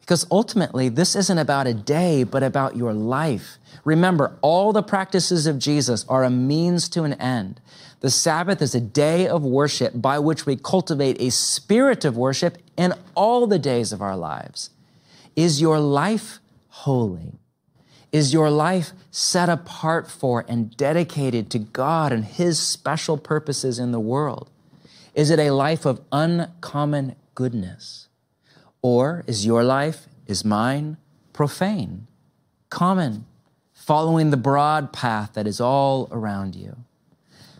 Because 0.00 0.26
ultimately, 0.30 0.90
this 0.90 1.16
isn't 1.16 1.38
about 1.38 1.66
a 1.66 1.72
day, 1.72 2.24
but 2.24 2.42
about 2.42 2.76
your 2.76 2.92
life. 2.92 3.56
Remember, 3.84 4.36
all 4.42 4.74
the 4.74 4.82
practices 4.82 5.46
of 5.46 5.58
Jesus 5.58 6.04
are 6.10 6.24
a 6.24 6.30
means 6.30 6.90
to 6.90 7.04
an 7.04 7.14
end. 7.14 7.58
The 8.00 8.10
Sabbath 8.10 8.60
is 8.60 8.74
a 8.74 8.80
day 8.80 9.26
of 9.26 9.42
worship 9.42 9.92
by 9.94 10.18
which 10.18 10.44
we 10.44 10.56
cultivate 10.56 11.20
a 11.20 11.30
spirit 11.30 12.04
of 12.04 12.16
worship 12.16 12.58
in 12.76 12.94
all 13.14 13.46
the 13.46 13.58
days 13.58 13.92
of 13.92 14.02
our 14.02 14.16
lives. 14.16 14.70
Is 15.34 15.60
your 15.60 15.80
life 15.80 16.38
holy? 16.68 17.38
Is 18.12 18.32
your 18.32 18.50
life 18.50 18.92
set 19.10 19.48
apart 19.48 20.10
for 20.10 20.44
and 20.46 20.76
dedicated 20.76 21.50
to 21.50 21.58
God 21.58 22.12
and 22.12 22.24
His 22.24 22.58
special 22.58 23.16
purposes 23.18 23.78
in 23.78 23.92
the 23.92 24.00
world? 24.00 24.50
Is 25.14 25.30
it 25.30 25.38
a 25.38 25.50
life 25.50 25.86
of 25.86 26.02
uncommon 26.12 27.16
goodness? 27.34 28.08
Or 28.82 29.24
is 29.26 29.44
your 29.44 29.64
life, 29.64 30.06
is 30.26 30.44
mine, 30.44 30.98
profane, 31.32 32.06
common, 32.70 33.24
following 33.72 34.30
the 34.30 34.36
broad 34.36 34.92
path 34.92 35.32
that 35.34 35.46
is 35.46 35.60
all 35.60 36.08
around 36.12 36.54
you? 36.54 36.76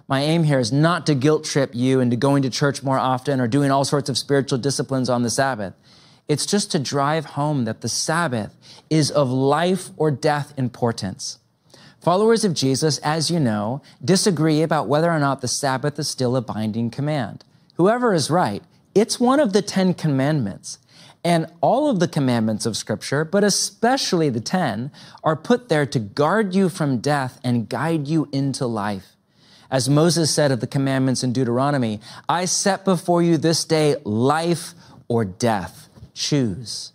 My 0.09 0.21
aim 0.21 0.45
here 0.45 0.61
is 0.61 0.73
not 0.73 1.05
to 1.07 1.16
guilt 1.16 1.45
trip 1.45 1.75
you 1.75 1.99
into 1.99 2.14
going 2.14 2.42
to 2.42 2.51
church 2.51 2.83
more 2.83 2.99
often 2.99 3.40
or 3.40 3.49
doing 3.49 3.73
all 3.73 3.85
sorts 3.85 4.09
of 4.09 4.16
spiritual 4.16 4.59
disciplines 4.59 5.09
on 5.11 5.23
the 5.23 5.31
Sabbath. 5.31 5.75
It's 6.29 6.47
just 6.47 6.71
to 6.73 6.79
drive 6.79 7.25
home 7.25 7.64
that 7.64 7.81
the 7.81 7.88
Sabbath 7.88 8.57
is 8.88 9.11
of 9.11 9.31
life 9.31 9.90
or 9.97 10.12
death 10.12 10.55
importance. 10.57 11.40
Followers 12.01 12.45
of 12.45 12.55
Jesus, 12.55 12.99
as 12.99 13.33
you 13.33 13.40
know, 13.40 13.83
disagree 14.05 14.62
about 14.62 14.87
whether 14.87 15.11
or 15.11 15.19
not 15.19 15.40
the 15.40 15.49
Sabbath 15.49 15.99
is 15.99 16.07
still 16.07 16.37
a 16.37 16.40
binding 16.40 16.88
command. 16.88 17.45
Whoever 17.75 18.14
is 18.14 18.31
right, 18.31 18.62
it's 18.95 19.19
one 19.19 19.40
of 19.40 19.53
the 19.53 19.62
Ten 19.62 19.92
Commandments. 19.92 20.79
And 21.25 21.47
all 21.61 21.90
of 21.90 21.99
the 21.99 22.07
commandments 22.07 22.64
of 22.64 22.77
Scripture, 22.77 23.25
but 23.25 23.42
especially 23.42 24.29
the 24.29 24.40
ten, 24.40 24.92
are 25.25 25.35
put 25.35 25.69
there 25.69 25.85
to 25.85 25.99
guard 25.99 26.55
you 26.55 26.69
from 26.69 26.99
death 26.99 27.40
and 27.42 27.69
guide 27.69 28.07
you 28.07 28.29
into 28.31 28.64
life. 28.69 29.15
As 29.70 29.88
Moses 29.88 30.33
said 30.33 30.52
of 30.52 30.61
the 30.61 30.66
commandments 30.66 31.22
in 31.22 31.33
Deuteronomy, 31.33 32.00
I 32.29 32.44
set 32.44 32.85
before 32.85 33.22
you 33.22 33.37
this 33.37 33.64
day 33.64 33.96
life 34.05 34.74
or 35.09 35.24
death 35.24 35.88
choose. 36.14 36.92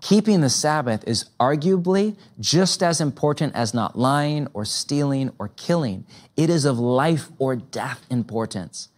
Keeping 0.00 0.40
the 0.40 0.50
Sabbath 0.50 1.06
is 1.06 1.26
arguably 1.38 2.16
just 2.38 2.82
as 2.82 3.00
important 3.00 3.54
as 3.54 3.74
not 3.74 3.98
lying 3.98 4.48
or 4.54 4.64
stealing 4.64 5.30
or 5.38 5.48
killing. 5.48 6.06
It 6.36 6.48
is 6.48 6.64
of 6.64 6.78
life 6.78 7.28
or 7.38 7.54
death 7.54 8.04
importance. 8.08 8.88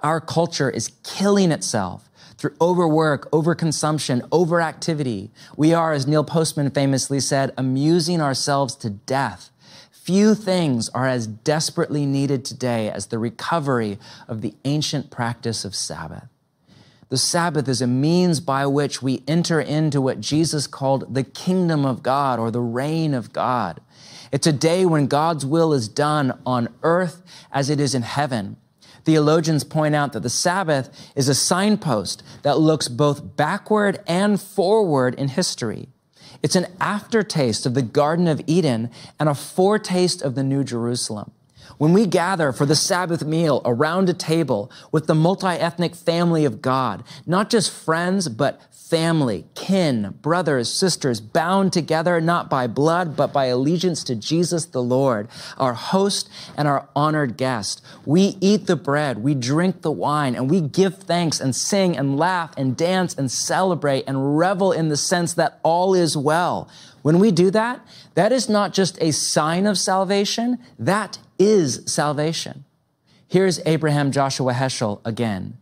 Our 0.00 0.20
culture 0.20 0.68
is 0.68 0.92
killing 1.04 1.52
itself 1.52 2.08
through 2.38 2.54
overwork, 2.60 3.30
overconsumption, 3.30 4.20
overactivity. 4.30 5.30
We 5.56 5.74
are, 5.74 5.92
as 5.92 6.06
Neil 6.06 6.24
Postman 6.24 6.70
famously 6.70 7.20
said, 7.20 7.52
amusing 7.56 8.20
ourselves 8.20 8.74
to 8.76 8.90
death. 8.90 9.50
Few 10.08 10.34
things 10.34 10.88
are 10.94 11.06
as 11.06 11.26
desperately 11.26 12.06
needed 12.06 12.42
today 12.42 12.90
as 12.90 13.08
the 13.08 13.18
recovery 13.18 13.98
of 14.26 14.40
the 14.40 14.54
ancient 14.64 15.10
practice 15.10 15.66
of 15.66 15.74
Sabbath. 15.74 16.30
The 17.10 17.18
Sabbath 17.18 17.68
is 17.68 17.82
a 17.82 17.86
means 17.86 18.40
by 18.40 18.64
which 18.64 19.02
we 19.02 19.22
enter 19.28 19.60
into 19.60 20.00
what 20.00 20.22
Jesus 20.22 20.66
called 20.66 21.12
the 21.12 21.24
kingdom 21.24 21.84
of 21.84 22.02
God 22.02 22.38
or 22.38 22.50
the 22.50 22.62
reign 22.62 23.12
of 23.12 23.34
God. 23.34 23.82
It's 24.32 24.46
a 24.46 24.52
day 24.52 24.86
when 24.86 25.08
God's 25.08 25.44
will 25.44 25.74
is 25.74 25.88
done 25.88 26.40
on 26.46 26.74
earth 26.82 27.20
as 27.52 27.68
it 27.68 27.78
is 27.78 27.94
in 27.94 28.00
heaven. 28.00 28.56
Theologians 29.04 29.62
point 29.62 29.94
out 29.94 30.14
that 30.14 30.22
the 30.22 30.30
Sabbath 30.30 30.88
is 31.16 31.28
a 31.28 31.34
signpost 31.34 32.22
that 32.44 32.58
looks 32.58 32.88
both 32.88 33.36
backward 33.36 34.02
and 34.06 34.40
forward 34.40 35.14
in 35.16 35.28
history. 35.28 35.90
It's 36.42 36.56
an 36.56 36.66
aftertaste 36.80 37.66
of 37.66 37.74
the 37.74 37.82
Garden 37.82 38.28
of 38.28 38.40
Eden 38.46 38.90
and 39.18 39.28
a 39.28 39.34
foretaste 39.34 40.22
of 40.22 40.34
the 40.34 40.44
New 40.44 40.64
Jerusalem. 40.64 41.32
When 41.78 41.92
we 41.92 42.06
gather 42.06 42.52
for 42.52 42.66
the 42.66 42.74
Sabbath 42.74 43.24
meal 43.24 43.62
around 43.64 44.08
a 44.08 44.12
table 44.12 44.70
with 44.90 45.06
the 45.06 45.14
multi-ethnic 45.14 45.94
family 45.94 46.44
of 46.44 46.60
God, 46.60 47.04
not 47.24 47.50
just 47.50 47.72
friends, 47.72 48.28
but 48.28 48.60
family, 48.72 49.44
kin, 49.54 50.16
brothers, 50.20 50.72
sisters, 50.72 51.20
bound 51.20 51.72
together 51.72 52.20
not 52.20 52.50
by 52.50 52.66
blood, 52.66 53.16
but 53.16 53.32
by 53.32 53.44
allegiance 53.44 54.02
to 54.02 54.16
Jesus 54.16 54.64
the 54.64 54.82
Lord, 54.82 55.28
our 55.56 55.74
host 55.74 56.28
and 56.56 56.66
our 56.66 56.88
honored 56.96 57.36
guest. 57.36 57.80
We 58.04 58.38
eat 58.40 58.66
the 58.66 58.76
bread, 58.76 59.18
we 59.18 59.34
drink 59.34 59.82
the 59.82 59.92
wine, 59.92 60.34
and 60.34 60.50
we 60.50 60.60
give 60.60 60.96
thanks 60.96 61.38
and 61.38 61.54
sing 61.54 61.96
and 61.96 62.18
laugh 62.18 62.54
and 62.56 62.76
dance 62.76 63.14
and 63.14 63.30
celebrate 63.30 64.04
and 64.08 64.36
revel 64.36 64.72
in 64.72 64.88
the 64.88 64.96
sense 64.96 65.34
that 65.34 65.60
all 65.62 65.94
is 65.94 66.16
well. 66.16 66.68
When 67.02 67.20
we 67.20 67.30
do 67.30 67.50
that, 67.52 67.86
that 68.14 68.32
is 68.32 68.48
not 68.48 68.72
just 68.72 69.00
a 69.00 69.12
sign 69.12 69.66
of 69.66 69.78
salvation, 69.78 70.58
that 70.78 71.18
is 71.38 71.82
salvation. 71.86 72.64
Here's 73.26 73.60
Abraham 73.66 74.10
Joshua 74.10 74.52
Heschel 74.52 75.00
again. 75.04 75.58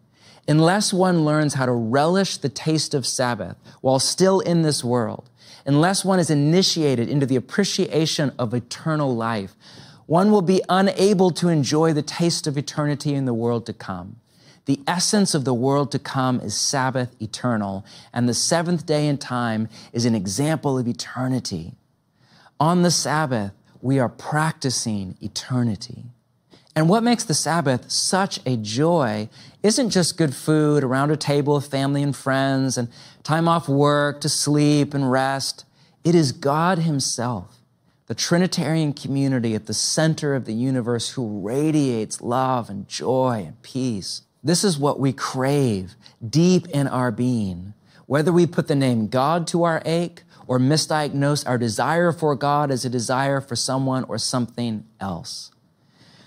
Unless 0.49 0.93
one 0.93 1.25
learns 1.25 1.55
how 1.55 1.67
to 1.67 1.73
relish 1.73 2.37
the 2.37 2.49
taste 2.49 2.95
of 2.95 3.07
Sabbath 3.07 3.57
while 3.81 3.99
still 3.99 4.41
in 4.41 4.62
this 4.62 4.85
world, 4.85 5.29
unless 5.65 6.05
one 6.05 6.21
is 6.21 6.31
initiated 6.31 7.09
into 7.09 7.27
the 7.27 7.37
appreciation 7.37 8.33
of 8.39 8.55
eternal 8.55 9.15
life, 9.15 9.57
one 10.07 10.31
will 10.31 10.43
be 10.43 10.62
unable 10.69 11.33
to 11.33 11.49
enjoy 11.49 11.93
the 11.93 12.03
taste 12.03 12.47
of 12.47 12.57
eternity 12.57 13.12
in 13.12 13.25
the 13.25 13.35
world 13.35 13.67
to 13.67 13.73
come. 13.73 14.17
The 14.67 14.81
essence 14.87 15.35
of 15.35 15.45
the 15.45 15.55
world 15.55 15.91
to 15.93 15.99
come 15.99 16.41
is 16.41 16.55
Sabbath 16.55 17.21
eternal, 17.21 17.85
and 18.12 18.29
the 18.29 18.35
seventh 18.35 18.87
day 18.87 19.09
in 19.09 19.19
time 19.19 19.69
is 19.93 20.05
an 20.05 20.15
example 20.15 20.79
of 20.79 20.87
eternity. 20.87 21.75
On 22.61 22.83
the 22.83 22.91
Sabbath, 22.91 23.53
we 23.81 23.99
are 23.99 24.09
practicing 24.09 25.17
eternity. 25.21 26.05
And 26.75 26.91
what 26.91 27.03
makes 27.03 27.25
the 27.25 27.33
Sabbath 27.35 27.91
such 27.91 28.39
a 28.45 28.57
joy 28.57 29.31
isn't 29.62 29.91
just 29.91 30.19
good 30.19 30.35
food 30.35 30.85
around 30.85 31.11
a 31.11 31.17
table 31.17 31.57
of 31.57 31.67
family 31.67 32.03
and 32.03 32.15
friends 32.15 32.77
and 32.77 32.89
time 33.23 33.49
off 33.49 33.67
work 33.67 34.21
to 34.21 34.29
sleep 34.29 34.93
and 34.93 35.11
rest. 35.11 35.65
It 36.05 36.15
is 36.15 36.33
God 36.33 36.81
Himself, 36.81 37.57
the 38.09 38.15
Trinitarian 38.15 38.93
community 38.93 39.55
at 39.55 39.67
the 39.67 39.75
center 39.75 40.35
of 40.35 40.45
the 40.45 40.53
universe 40.53 41.11
who 41.11 41.41
radiates 41.41 42.21
love 42.21 42.69
and 42.69 42.87
joy 42.87 43.45
and 43.47 43.62
peace. 43.62 44.23
This 44.45 44.62
is 44.62 44.79
what 44.79 45.01
we 45.01 45.12
crave 45.15 45.97
deep 46.29 46.69
in 46.69 46.87
our 46.87 47.11
being. 47.11 47.73
Whether 48.07 48.33
we 48.33 48.47
put 48.47 48.69
the 48.69 48.75
name 48.75 49.09
God 49.09 49.47
to 49.49 49.64
our 49.64 49.83
ache 49.85 50.23
or 50.47 50.59
misdiagnose 50.59 51.47
our 51.47 51.59
desire 51.59 52.12
for 52.12 52.35
God 52.37 52.71
as 52.71 52.85
a 52.85 52.90
desire 52.90 53.40
for 53.40 53.57
someone 53.57 54.05
or 54.05 54.19
something 54.19 54.87
else. 55.01 55.51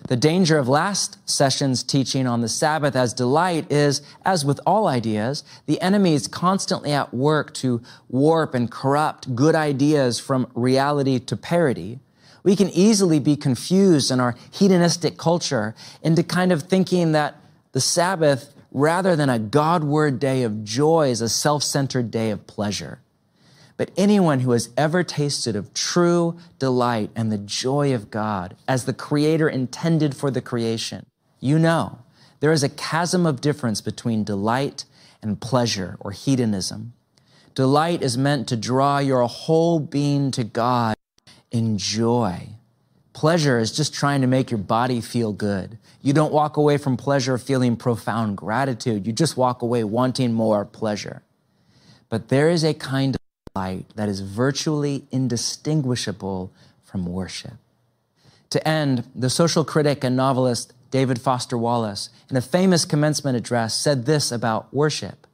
The 0.08 0.16
danger 0.16 0.58
of 0.58 0.68
last 0.68 1.18
session's 1.30 1.84
teaching 1.84 2.26
on 2.26 2.42
the 2.42 2.50
Sabbath 2.50 2.96
as 2.96 3.14
delight 3.14 3.72
is, 3.72 4.02
as 4.26 4.46
with 4.46 4.60
all 4.66 4.88
ideas, 4.88 5.44
the 5.68 5.80
enemy 5.82 6.14
is 6.14 6.28
constantly 6.28 6.92
at 6.92 7.14
work 7.14 7.54
to 7.56 7.82
warp 8.08 8.54
and 8.54 8.72
corrupt 8.72 9.36
good 9.36 9.56
ideas 9.56 10.20
from 10.20 10.50
reality 10.56 11.20
to 11.20 11.38
parody. 11.38 12.00
We 12.44 12.56
can 12.56 12.70
easily 12.70 13.20
be 13.20 13.36
confused 13.36 14.10
in 14.10 14.20
our 14.20 14.36
hedonistic 14.50 15.18
culture 15.18 15.76
into 16.02 16.24
kind 16.24 16.52
of 16.52 16.64
thinking 16.64 17.12
that 17.12 17.36
the 17.74 17.82
Sabbath 17.82 18.54
rather 18.72 19.16
than 19.16 19.30
a 19.30 19.40
Godward 19.40 20.20
day 20.20 20.44
of 20.44 20.64
joy 20.64 21.10
is 21.10 21.22
a 21.22 21.30
self 21.30 21.64
centered 21.64 22.12
day 22.12 22.32
of 22.32 22.48
pleasure. 22.48 23.00
But 23.78 23.92
anyone 23.96 24.42
who 24.42 24.52
has 24.52 24.70
ever 24.76 25.04
tasted 25.04 25.56
of 25.56 25.74
true 25.74 26.38
delight 26.60 27.12
and 27.16 27.32
the 27.32 27.38
joy 27.38 27.94
of 27.94 28.12
God 28.12 28.58
as 28.68 28.84
the 28.84 28.94
Creator 28.94 29.48
intended 29.48 30.16
for 30.16 30.30
the 30.30 30.42
creation, 30.42 31.06
you 31.40 31.58
know 31.58 32.00
there 32.40 32.52
is 32.52 32.64
a 32.64 32.70
chasm 32.70 33.26
of 33.26 33.42
difference 33.42 33.82
between 33.82 34.24
delight 34.24 34.86
and 35.22 35.40
pleasure 35.40 35.98
or 36.00 36.12
hedonism. 36.12 36.94
Delight 37.56 38.02
is 38.02 38.18
meant 38.18 38.48
to 38.50 38.58
draw 38.58 39.00
your 39.00 39.24
whole 39.28 39.80
being 39.80 40.32
to 40.32 40.44
God 40.44 40.96
in 41.52 41.78
joy. 41.78 42.50
Pleasure 43.20 43.60
is 43.60 43.74
just 43.74 43.94
trying 43.94 44.22
to 44.22 44.28
make 44.28 44.50
your 44.50 44.60
body 44.60 45.02
feel 45.02 45.34
good. 45.34 45.78
You 46.02 46.14
don't 46.14 46.32
walk 46.32 46.56
away 46.56 46.78
from 46.78 46.96
pleasure 46.96 47.38
feeling 47.38 47.76
profound 47.76 48.38
gratitude. 48.38 49.06
You 49.06 49.12
just 49.12 49.36
walk 49.36 49.62
away 49.62 49.84
wanting 49.84 50.32
more 50.32 50.64
pleasure. 50.64 51.22
But 52.08 52.30
there 52.30 52.50
is 52.50 52.64
a 52.64 52.74
kind 52.74 53.16
of 53.16 53.22
light 53.54 53.88
that 53.96 54.08
is 54.08 54.22
virtually 54.22 55.04
indistinguishable 55.12 56.54
from 56.86 57.06
worship. 57.06 57.58
To 58.52 58.66
end, 58.66 59.04
the 59.14 59.30
social 59.30 59.66
critic 59.66 60.02
and 60.06 60.16
novelist 60.16 60.72
David 60.90 61.20
Foster 61.20 61.58
Wallace, 61.58 62.10
in 62.30 62.38
a 62.38 62.42
famous 62.42 62.86
commencement 62.86 63.36
address, 63.36 63.76
said 63.76 64.06
this 64.06 64.32
about 64.32 64.74
worship. 64.74 65.28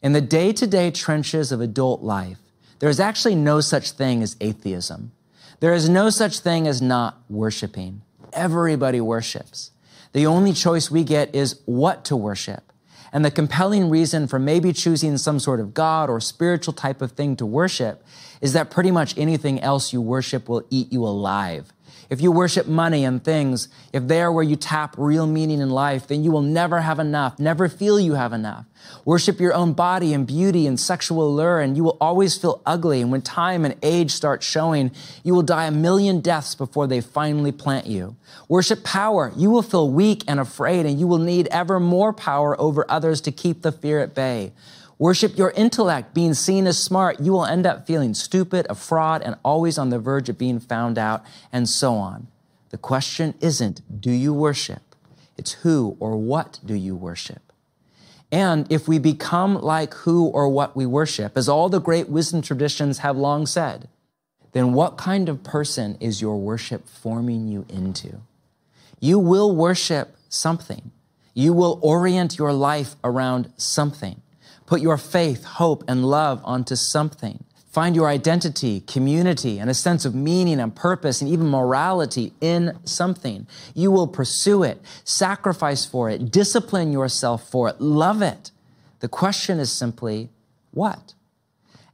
In 0.00 0.12
the 0.12 0.20
day 0.20 0.52
to 0.52 0.68
day 0.68 0.92
trenches 0.92 1.50
of 1.50 1.60
adult 1.60 2.00
life, 2.00 2.38
there 2.78 2.88
is 2.88 3.00
actually 3.00 3.34
no 3.34 3.60
such 3.60 3.90
thing 3.90 4.22
as 4.22 4.36
atheism. 4.40 5.10
There 5.60 5.74
is 5.74 5.88
no 5.88 6.08
such 6.10 6.38
thing 6.38 6.68
as 6.68 6.80
not 6.80 7.20
worshiping. 7.28 8.02
Everybody 8.32 9.00
worships. 9.00 9.72
The 10.12 10.26
only 10.26 10.52
choice 10.52 10.90
we 10.90 11.02
get 11.04 11.34
is 11.34 11.60
what 11.64 12.04
to 12.06 12.16
worship. 12.16 12.72
And 13.12 13.24
the 13.24 13.30
compelling 13.30 13.90
reason 13.90 14.28
for 14.28 14.38
maybe 14.38 14.72
choosing 14.72 15.16
some 15.18 15.40
sort 15.40 15.60
of 15.60 15.74
God 15.74 16.10
or 16.10 16.20
spiritual 16.20 16.74
type 16.74 17.02
of 17.02 17.12
thing 17.12 17.36
to 17.36 17.46
worship 17.46 18.04
is 18.40 18.52
that 18.52 18.70
pretty 18.70 18.90
much 18.90 19.16
anything 19.18 19.60
else 19.60 19.92
you 19.92 20.00
worship 20.00 20.48
will 20.48 20.64
eat 20.70 20.92
you 20.92 21.04
alive. 21.04 21.72
If 22.10 22.22
you 22.22 22.32
worship 22.32 22.66
money 22.66 23.04
and 23.04 23.22
things, 23.22 23.68
if 23.92 24.08
they 24.08 24.22
are 24.22 24.32
where 24.32 24.44
you 24.44 24.56
tap 24.56 24.94
real 24.96 25.26
meaning 25.26 25.60
in 25.60 25.68
life, 25.68 26.06
then 26.06 26.24
you 26.24 26.32
will 26.32 26.42
never 26.42 26.80
have 26.80 26.98
enough, 26.98 27.38
never 27.38 27.68
feel 27.68 28.00
you 28.00 28.14
have 28.14 28.32
enough. 28.32 28.64
Worship 29.04 29.38
your 29.38 29.52
own 29.52 29.74
body 29.74 30.14
and 30.14 30.26
beauty 30.26 30.66
and 30.66 30.80
sexual 30.80 31.28
allure, 31.28 31.60
and 31.60 31.76
you 31.76 31.84
will 31.84 31.98
always 32.00 32.38
feel 32.38 32.62
ugly. 32.64 33.02
And 33.02 33.12
when 33.12 33.20
time 33.20 33.66
and 33.66 33.76
age 33.82 34.10
start 34.12 34.42
showing, 34.42 34.90
you 35.22 35.34
will 35.34 35.42
die 35.42 35.66
a 35.66 35.70
million 35.70 36.20
deaths 36.20 36.54
before 36.54 36.86
they 36.86 37.02
finally 37.02 37.52
plant 37.52 37.86
you. 37.86 38.16
Worship 38.48 38.84
power. 38.84 39.32
You 39.36 39.50
will 39.50 39.62
feel 39.62 39.90
weak 39.90 40.24
and 40.26 40.40
afraid, 40.40 40.86
and 40.86 40.98
you 40.98 41.06
will 41.06 41.18
need 41.18 41.48
ever 41.50 41.78
more 41.78 42.14
power 42.14 42.58
over 42.58 42.90
others 42.90 43.20
to 43.22 43.32
keep 43.32 43.60
the 43.60 43.72
fear 43.72 44.00
at 44.00 44.14
bay. 44.14 44.52
Worship 44.98 45.38
your 45.38 45.52
intellect, 45.52 46.12
being 46.12 46.34
seen 46.34 46.66
as 46.66 46.82
smart. 46.82 47.20
You 47.20 47.32
will 47.32 47.46
end 47.46 47.66
up 47.66 47.86
feeling 47.86 48.14
stupid, 48.14 48.66
a 48.68 48.74
fraud, 48.74 49.22
and 49.22 49.36
always 49.44 49.78
on 49.78 49.90
the 49.90 49.98
verge 49.98 50.28
of 50.28 50.38
being 50.38 50.58
found 50.58 50.98
out, 50.98 51.24
and 51.52 51.68
so 51.68 51.94
on. 51.94 52.26
The 52.70 52.78
question 52.78 53.34
isn't, 53.40 54.00
do 54.00 54.10
you 54.10 54.34
worship? 54.34 54.82
It's 55.36 55.52
who 55.52 55.96
or 56.00 56.16
what 56.16 56.58
do 56.64 56.74
you 56.74 56.96
worship? 56.96 57.52
And 58.30 58.70
if 58.70 58.88
we 58.88 58.98
become 58.98 59.54
like 59.54 59.94
who 59.94 60.26
or 60.26 60.48
what 60.48 60.76
we 60.76 60.84
worship, 60.84 61.36
as 61.36 61.48
all 61.48 61.68
the 61.68 61.80
great 61.80 62.08
wisdom 62.08 62.42
traditions 62.42 62.98
have 62.98 63.16
long 63.16 63.46
said, 63.46 63.88
then 64.52 64.72
what 64.72 64.98
kind 64.98 65.28
of 65.28 65.44
person 65.44 65.96
is 66.00 66.20
your 66.20 66.36
worship 66.36 66.88
forming 66.88 67.48
you 67.48 67.64
into? 67.68 68.20
You 68.98 69.18
will 69.18 69.54
worship 69.54 70.16
something. 70.28 70.90
You 71.32 71.52
will 71.52 71.78
orient 71.82 72.36
your 72.36 72.52
life 72.52 72.96
around 73.04 73.52
something. 73.56 74.20
Put 74.68 74.82
your 74.82 74.98
faith, 74.98 75.44
hope, 75.44 75.82
and 75.88 76.04
love 76.04 76.42
onto 76.44 76.76
something. 76.76 77.42
Find 77.70 77.96
your 77.96 78.06
identity, 78.06 78.80
community, 78.80 79.58
and 79.58 79.70
a 79.70 79.74
sense 79.74 80.04
of 80.04 80.14
meaning 80.14 80.60
and 80.60 80.76
purpose 80.76 81.22
and 81.22 81.30
even 81.30 81.48
morality 81.48 82.34
in 82.42 82.78
something. 82.84 83.46
You 83.72 83.90
will 83.90 84.06
pursue 84.06 84.62
it, 84.64 84.82
sacrifice 85.04 85.86
for 85.86 86.10
it, 86.10 86.30
discipline 86.30 86.92
yourself 86.92 87.48
for 87.48 87.70
it, 87.70 87.80
love 87.80 88.20
it. 88.20 88.50
The 89.00 89.08
question 89.08 89.58
is 89.58 89.72
simply, 89.72 90.28
what? 90.72 91.14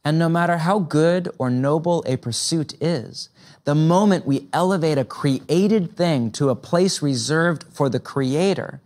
And 0.04 0.18
no 0.18 0.28
matter 0.28 0.58
how 0.58 0.80
good 0.80 1.28
or 1.38 1.50
noble 1.50 2.02
a 2.08 2.16
pursuit 2.16 2.74
is, 2.82 3.28
the 3.62 3.76
moment 3.76 4.26
we 4.26 4.48
elevate 4.52 4.98
a 4.98 5.04
created 5.04 5.96
thing 5.96 6.32
to 6.32 6.50
a 6.50 6.56
place 6.56 7.00
reserved 7.00 7.66
for 7.72 7.88
the 7.88 8.00
creator, 8.00 8.80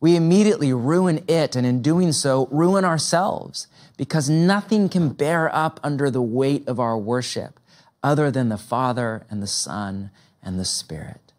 we 0.00 0.16
immediately 0.16 0.72
ruin 0.72 1.24
it, 1.28 1.56
and 1.56 1.66
in 1.66 1.82
doing 1.82 2.12
so, 2.12 2.48
ruin 2.50 2.84
ourselves, 2.84 3.66
because 3.96 4.28
nothing 4.28 4.88
can 4.88 5.10
bear 5.10 5.54
up 5.54 5.80
under 5.82 6.10
the 6.10 6.22
weight 6.22 6.66
of 6.68 6.80
our 6.80 6.98
worship 6.98 7.58
other 8.02 8.30
than 8.30 8.50
the 8.50 8.58
Father 8.58 9.24
and 9.30 9.42
the 9.42 9.46
Son 9.46 10.10
and 10.42 10.58
the 10.58 10.64
Spirit. 10.64 11.32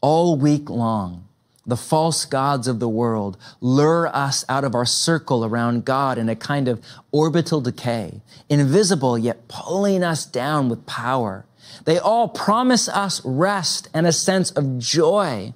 All 0.00 0.36
week 0.36 0.70
long, 0.70 1.26
the 1.66 1.76
false 1.76 2.24
gods 2.24 2.66
of 2.66 2.80
the 2.80 2.88
world 2.88 3.36
lure 3.60 4.08
us 4.08 4.44
out 4.48 4.64
of 4.64 4.74
our 4.74 4.84
circle 4.84 5.44
around 5.44 5.84
God 5.84 6.18
in 6.18 6.28
a 6.28 6.36
kind 6.36 6.68
of 6.68 6.84
orbital 7.12 7.60
decay, 7.60 8.20
invisible 8.48 9.16
yet 9.16 9.48
pulling 9.48 10.02
us 10.02 10.24
down 10.24 10.68
with 10.68 10.86
power. 10.86 11.46
They 11.84 11.98
all 11.98 12.28
promise 12.28 12.88
us 12.88 13.20
rest 13.24 13.88
and 13.94 14.06
a 14.06 14.12
sense 14.12 14.50
of 14.50 14.78
joy 14.78 15.52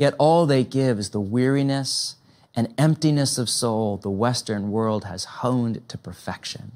Yet 0.00 0.14
all 0.16 0.46
they 0.46 0.64
give 0.64 0.98
is 0.98 1.10
the 1.10 1.20
weariness 1.20 2.16
and 2.56 2.72
emptiness 2.78 3.36
of 3.36 3.50
soul 3.50 3.98
the 3.98 4.08
Western 4.08 4.70
world 4.70 5.04
has 5.04 5.24
honed 5.24 5.86
to 5.90 5.98
perfection. 5.98 6.72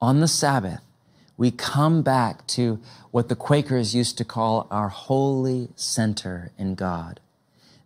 On 0.00 0.20
the 0.20 0.28
Sabbath, 0.28 0.80
we 1.36 1.50
come 1.50 2.02
back 2.02 2.46
to 2.46 2.78
what 3.10 3.28
the 3.28 3.34
Quakers 3.34 3.96
used 3.96 4.16
to 4.18 4.24
call 4.24 4.68
our 4.70 4.90
holy 4.90 5.70
center 5.74 6.52
in 6.56 6.76
God. 6.76 7.18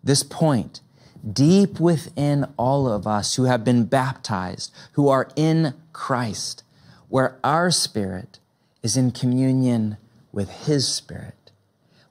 This 0.02 0.22
point, 0.22 0.83
deep 1.26 1.80
within 1.80 2.44
all 2.59 2.87
of 2.87 3.07
us 3.07 3.37
who 3.37 3.44
have 3.44 3.64
been 3.64 3.87
baptized, 3.87 4.70
who 4.92 5.09
are 5.09 5.30
in 5.37 5.72
Christ, 5.94 6.64
where 7.09 7.38
our 7.42 7.70
spirit 7.70 8.40
is 8.83 8.94
in 8.94 9.11
communion 9.11 9.96
with 10.33 10.50
His 10.50 10.87
spirit, 10.87 11.50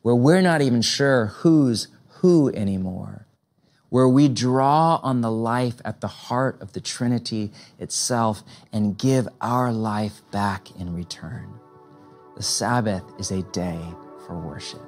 where 0.02 0.16
we're 0.16 0.42
not 0.42 0.64
even 0.64 0.82
sure 0.82 1.28
whose 1.28 1.90
who 2.24 2.50
anymore, 2.54 3.28
where 3.90 4.08
we 4.08 4.30
draw 4.30 4.96
on 5.04 5.20
the 5.20 5.30
life 5.30 5.82
at 5.84 6.00
the 6.00 6.08
heart 6.08 6.60
of 6.62 6.72
the 6.72 6.80
Trinity 6.80 7.52
itself 7.78 8.44
and 8.72 8.98
give 8.98 9.28
our 9.42 9.74
life 9.74 10.22
back 10.32 10.72
in 10.80 10.96
return. 10.96 11.54
The 12.38 12.42
Sabbath 12.42 13.04
is 13.20 13.30
a 13.30 13.44
day 13.44 13.80
for 14.26 14.40
worship. 14.40 14.82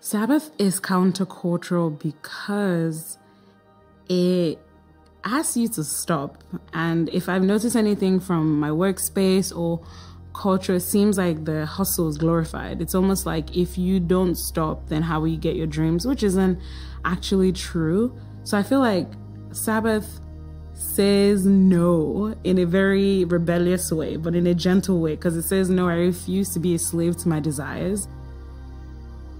Sabbath 0.00 0.50
is 0.58 0.80
countercultural 0.80 1.96
because 1.96 3.16
it 4.08 4.58
asks 5.22 5.56
you 5.56 5.68
to 5.68 5.84
stop. 5.84 6.42
And 6.72 7.08
if 7.10 7.28
I've 7.28 7.44
noticed 7.44 7.76
anything 7.76 8.18
from 8.18 8.58
my 8.58 8.70
workspace 8.70 9.56
or 9.56 9.80
culture 10.36 10.78
seems 10.78 11.16
like 11.16 11.44
the 11.44 11.66
hustle 11.66 12.08
is 12.08 12.18
glorified. 12.18 12.82
It's 12.82 12.94
almost 12.94 13.26
like 13.26 13.56
if 13.56 13.78
you 13.78 13.98
don't 13.98 14.36
stop, 14.36 14.88
then 14.88 15.02
how 15.02 15.20
will 15.20 15.28
you 15.28 15.36
get 15.38 15.56
your 15.56 15.66
dreams, 15.66 16.06
which 16.06 16.22
isn't 16.22 16.58
actually 17.04 17.52
true. 17.52 18.16
So 18.44 18.58
I 18.58 18.62
feel 18.62 18.80
like 18.80 19.08
Sabbath 19.52 20.20
says 20.74 21.46
no 21.46 22.34
in 22.44 22.58
a 22.58 22.66
very 22.66 23.24
rebellious 23.24 23.90
way, 23.90 24.16
but 24.16 24.34
in 24.34 24.46
a 24.46 24.54
gentle 24.54 25.00
way, 25.00 25.16
because 25.16 25.36
it 25.36 25.44
says, 25.44 25.70
No, 25.70 25.88
I 25.88 25.94
refuse 25.94 26.50
to 26.50 26.60
be 26.60 26.74
a 26.74 26.78
slave 26.78 27.16
to 27.18 27.28
my 27.28 27.40
desires. 27.40 28.08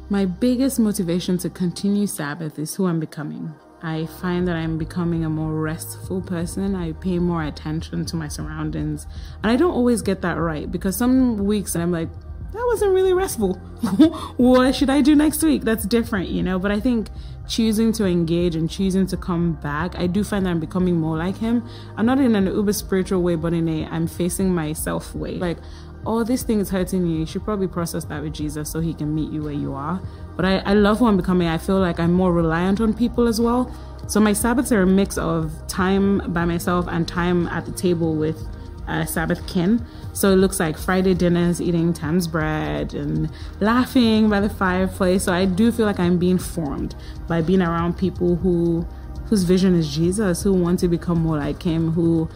My 0.08 0.24
biggest 0.24 0.78
motivation 0.78 1.36
to 1.38 1.50
continue 1.50 2.06
Sabbath 2.06 2.58
is 2.58 2.74
who 2.74 2.86
I'm 2.86 3.00
becoming. 3.00 3.52
I 3.82 4.06
find 4.06 4.48
that 4.48 4.56
I'm 4.56 4.78
becoming 4.78 5.24
a 5.24 5.30
more 5.30 5.52
restful 5.52 6.22
person. 6.22 6.74
I 6.74 6.92
pay 6.92 7.18
more 7.18 7.42
attention 7.42 8.04
to 8.06 8.16
my 8.16 8.28
surroundings. 8.28 9.06
And 9.42 9.52
I 9.52 9.56
don't 9.56 9.72
always 9.72 10.02
get 10.02 10.22
that 10.22 10.34
right 10.34 10.70
because 10.70 10.96
some 10.96 11.44
weeks 11.44 11.76
I'm 11.76 11.92
like, 11.92 12.08
that 12.52 12.64
wasn't 12.66 12.92
really 12.92 13.12
restful. 13.12 13.54
what 14.36 14.74
should 14.74 14.88
I 14.88 15.02
do 15.02 15.14
next 15.14 15.42
week? 15.42 15.62
That's 15.62 15.84
different, 15.84 16.30
you 16.30 16.42
know? 16.42 16.58
But 16.58 16.70
I 16.70 16.80
think 16.80 17.08
choosing 17.46 17.92
to 17.92 18.06
engage 18.06 18.56
and 18.56 18.70
choosing 18.70 19.06
to 19.08 19.16
come 19.16 19.54
back, 19.54 19.96
I 19.98 20.06
do 20.06 20.24
find 20.24 20.46
that 20.46 20.50
I'm 20.50 20.60
becoming 20.60 20.96
more 20.96 21.18
like 21.18 21.36
him. 21.36 21.68
I'm 21.96 22.06
not 22.06 22.18
in 22.18 22.34
an 22.34 22.46
uber 22.46 22.72
spiritual 22.72 23.22
way, 23.22 23.34
but 23.34 23.52
in 23.52 23.68
a 23.68 23.84
I'm 23.86 24.06
facing 24.06 24.54
myself 24.54 25.14
way. 25.14 25.32
Like, 25.32 25.58
oh, 26.06 26.24
this 26.24 26.42
thing 26.42 26.60
is 26.60 26.70
hurting 26.70 27.06
you. 27.06 27.18
You 27.18 27.26
should 27.26 27.44
probably 27.44 27.68
process 27.68 28.04
that 28.04 28.22
with 28.22 28.32
Jesus 28.32 28.70
so 28.70 28.80
he 28.80 28.94
can 28.94 29.14
meet 29.14 29.30
you 29.30 29.42
where 29.42 29.52
you 29.52 29.74
are. 29.74 30.00
But 30.36 30.44
I, 30.44 30.58
I 30.58 30.74
love 30.74 30.98
who 30.98 31.06
I'm 31.06 31.16
becoming. 31.16 31.48
I 31.48 31.58
feel 31.58 31.78
like 31.78 31.98
I'm 31.98 32.12
more 32.12 32.32
reliant 32.32 32.80
on 32.80 32.94
people 32.94 33.26
as 33.26 33.40
well. 33.40 33.74
So 34.06 34.20
my 34.20 34.32
Sabbaths 34.32 34.70
are 34.70 34.82
a 34.82 34.86
mix 34.86 35.18
of 35.18 35.52
time 35.66 36.32
by 36.32 36.44
myself 36.44 36.86
and 36.88 37.06
time 37.08 37.48
at 37.48 37.66
the 37.66 37.72
table 37.72 38.14
with 38.14 38.46
uh, 38.86 39.04
Sabbath 39.04 39.46
kin. 39.46 39.84
So 40.12 40.32
it 40.32 40.36
looks 40.36 40.60
like 40.60 40.78
Friday 40.78 41.14
dinners, 41.14 41.60
eating 41.60 41.92
Thames 41.92 42.26
bread 42.26 42.94
and 42.94 43.30
laughing 43.60 44.30
by 44.30 44.40
the 44.40 44.48
fireplace. 44.48 45.24
So 45.24 45.32
I 45.32 45.44
do 45.44 45.72
feel 45.72 45.86
like 45.86 45.98
I'm 45.98 46.18
being 46.18 46.38
formed 46.38 46.94
by 47.28 47.42
being 47.42 47.62
around 47.62 47.98
people 47.98 48.36
who 48.36 48.86
whose 49.28 49.42
vision 49.42 49.74
is 49.74 49.92
Jesus, 49.92 50.44
who 50.44 50.52
want 50.52 50.78
to 50.78 50.88
become 50.88 51.18
more 51.18 51.36
like 51.36 51.62
him, 51.62 51.90
who 51.92 52.28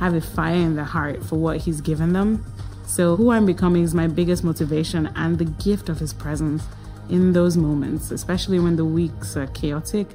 have 0.00 0.14
a 0.14 0.20
fire 0.20 0.56
in 0.56 0.74
their 0.74 0.84
heart 0.84 1.24
for 1.24 1.36
what 1.36 1.58
he's 1.58 1.80
given 1.80 2.12
them. 2.12 2.44
So, 2.92 3.16
who 3.16 3.30
I'm 3.30 3.46
becoming 3.46 3.84
is 3.84 3.94
my 3.94 4.06
biggest 4.06 4.44
motivation 4.44 5.06
and 5.16 5.38
the 5.38 5.46
gift 5.46 5.88
of 5.88 5.98
his 5.98 6.12
presence 6.12 6.62
in 7.08 7.32
those 7.32 7.56
moments, 7.56 8.10
especially 8.10 8.58
when 8.58 8.76
the 8.76 8.84
weeks 8.84 9.34
are 9.34 9.46
chaotic. 9.46 10.08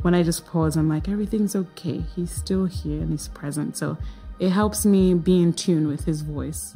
When 0.00 0.14
I 0.14 0.22
just 0.22 0.46
pause, 0.46 0.78
I'm 0.78 0.88
like, 0.88 1.10
everything's 1.10 1.54
okay. 1.54 2.02
He's 2.16 2.30
still 2.30 2.64
here 2.64 3.02
and 3.02 3.10
he's 3.10 3.28
present. 3.28 3.76
So, 3.76 3.98
it 4.38 4.48
helps 4.48 4.86
me 4.86 5.12
be 5.12 5.42
in 5.42 5.52
tune 5.52 5.86
with 5.86 6.06
his 6.06 6.22
voice. 6.22 6.74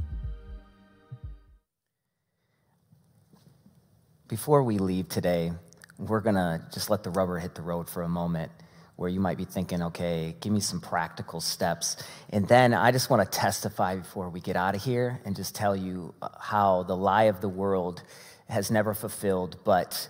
Before 4.28 4.62
we 4.62 4.76
leave 4.76 5.08
today, 5.08 5.52
we're 5.98 6.20
going 6.20 6.34
to 6.34 6.60
just 6.70 6.90
let 6.90 7.02
the 7.02 7.08
rubber 7.08 7.38
hit 7.38 7.54
the 7.54 7.62
road 7.62 7.88
for 7.88 8.02
a 8.02 8.08
moment 8.10 8.52
where 8.96 9.10
you 9.10 9.20
might 9.20 9.36
be 9.36 9.44
thinking, 9.44 9.82
okay, 9.82 10.34
give 10.40 10.52
me 10.52 10.60
some 10.60 10.80
practical 10.80 11.40
steps. 11.40 11.96
And 12.30 12.48
then 12.48 12.72
I 12.72 12.92
just 12.92 13.10
want 13.10 13.30
to 13.30 13.38
testify 13.38 13.96
before 13.96 14.30
we 14.30 14.40
get 14.40 14.56
out 14.56 14.74
of 14.74 14.82
here 14.82 15.20
and 15.24 15.36
just 15.36 15.54
tell 15.54 15.76
you 15.76 16.14
uh, 16.22 16.28
how 16.40 16.82
the 16.84 16.96
lie 16.96 17.24
of 17.24 17.42
the 17.42 17.48
world 17.48 18.02
has 18.48 18.70
never 18.70 18.94
fulfilled, 18.94 19.58
but 19.64 20.08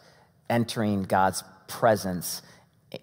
entering 0.49 1.03
God's 1.03 1.43
presence 1.67 2.43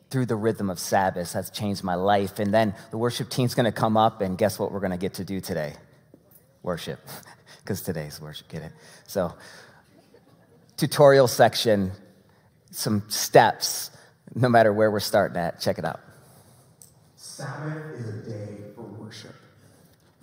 through 0.10 0.26
the 0.26 0.38
rhythm 0.38 0.70
of 0.70 0.80
Sabbath 0.80 1.34
has 1.34 1.50
changed 1.50 1.84
my 1.84 1.96
life. 1.96 2.40
And 2.40 2.54
then 2.54 2.74
the 2.92 2.98
worship 2.98 3.30
team's 3.30 3.54
going 3.54 3.66
to 3.66 3.72
come 3.72 3.98
up, 3.98 4.22
and 4.22 4.38
guess 4.38 4.58
what 4.58 4.72
we're 4.72 4.80
going 4.80 4.92
to 4.92 4.98
get 4.98 5.16
to 5.16 5.26
do 5.26 5.42
today? 5.42 5.74
Worship, 6.62 7.00
because 7.60 7.82
today's 7.82 8.22
worship, 8.22 8.48
get 8.48 8.62
it? 8.62 8.72
So, 9.06 9.34
tutorial 10.78 11.28
section, 11.28 11.92
some 12.72 13.04
steps 13.10 13.92
no 14.36 14.50
matter 14.50 14.74
where 14.74 14.92
we're 14.92 15.00
starting 15.00 15.38
at. 15.38 15.60
Check 15.60 15.78
it 15.78 15.86
out. 15.86 16.00
Sabbath 17.16 18.00
is 18.00 18.10
a 18.10 18.30
day 18.30 18.58
for 18.76 18.82
worship. 18.82 19.36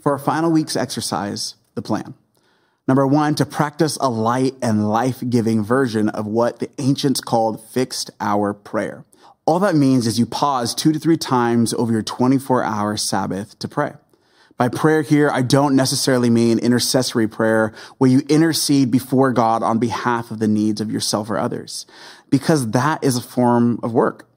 For 0.01 0.13
our 0.13 0.19
final 0.19 0.51
week's 0.51 0.77
exercise, 0.77 1.55
the 1.75 1.83
plan. 1.83 2.15
Number 2.89 3.07
one, 3.07 3.35
to 3.37 3.47
practice 3.47 3.97
a 4.01 4.09
light 4.09 4.55
and 4.63 4.89
life 4.89 5.23
giving 5.29 5.63
version 5.63 6.09
of 6.09 6.27
what 6.27 6.59
the 6.59 6.71
ancients 6.79 7.21
called 7.21 7.65
fixed 7.71 8.11
hour 8.21 8.53
prayer. 8.53 9.05
All 9.47 9.61
that 9.61 9.75
means 9.75 10.07
is 10.07 10.19
you 10.19 10.27
pause 10.27 10.75
two 10.75 10.93
to 10.93 10.99
three 10.99 11.17
times 11.17 11.73
over 11.75 11.93
your 11.93 12.03
24 12.03 12.63
hour 12.63 12.97
Sabbath 12.97 13.59
to 13.61 13.69
pray. 13.69 13.93
By 14.57 14.69
prayer 14.69 15.01
here, 15.01 15.31
I 15.31 15.41
don't 15.41 15.75
necessarily 15.75 16.29
mean 16.29 16.59
intercessory 16.59 17.27
prayer 17.27 17.73
where 17.97 18.11
you 18.11 18.21
intercede 18.29 18.91
before 18.91 19.33
God 19.33 19.63
on 19.63 19.79
behalf 19.79 20.31
of 20.31 20.39
the 20.39 20.49
needs 20.49 20.83
of 20.83 20.91
yourself 20.91 21.31
or 21.31 21.39
others, 21.39 21.87
because 22.31 22.71
that 22.71 23.03
is 23.05 23.17
a 23.17 23.23
form 23.23 23.79
of 23.83 23.93
work. 23.93 24.29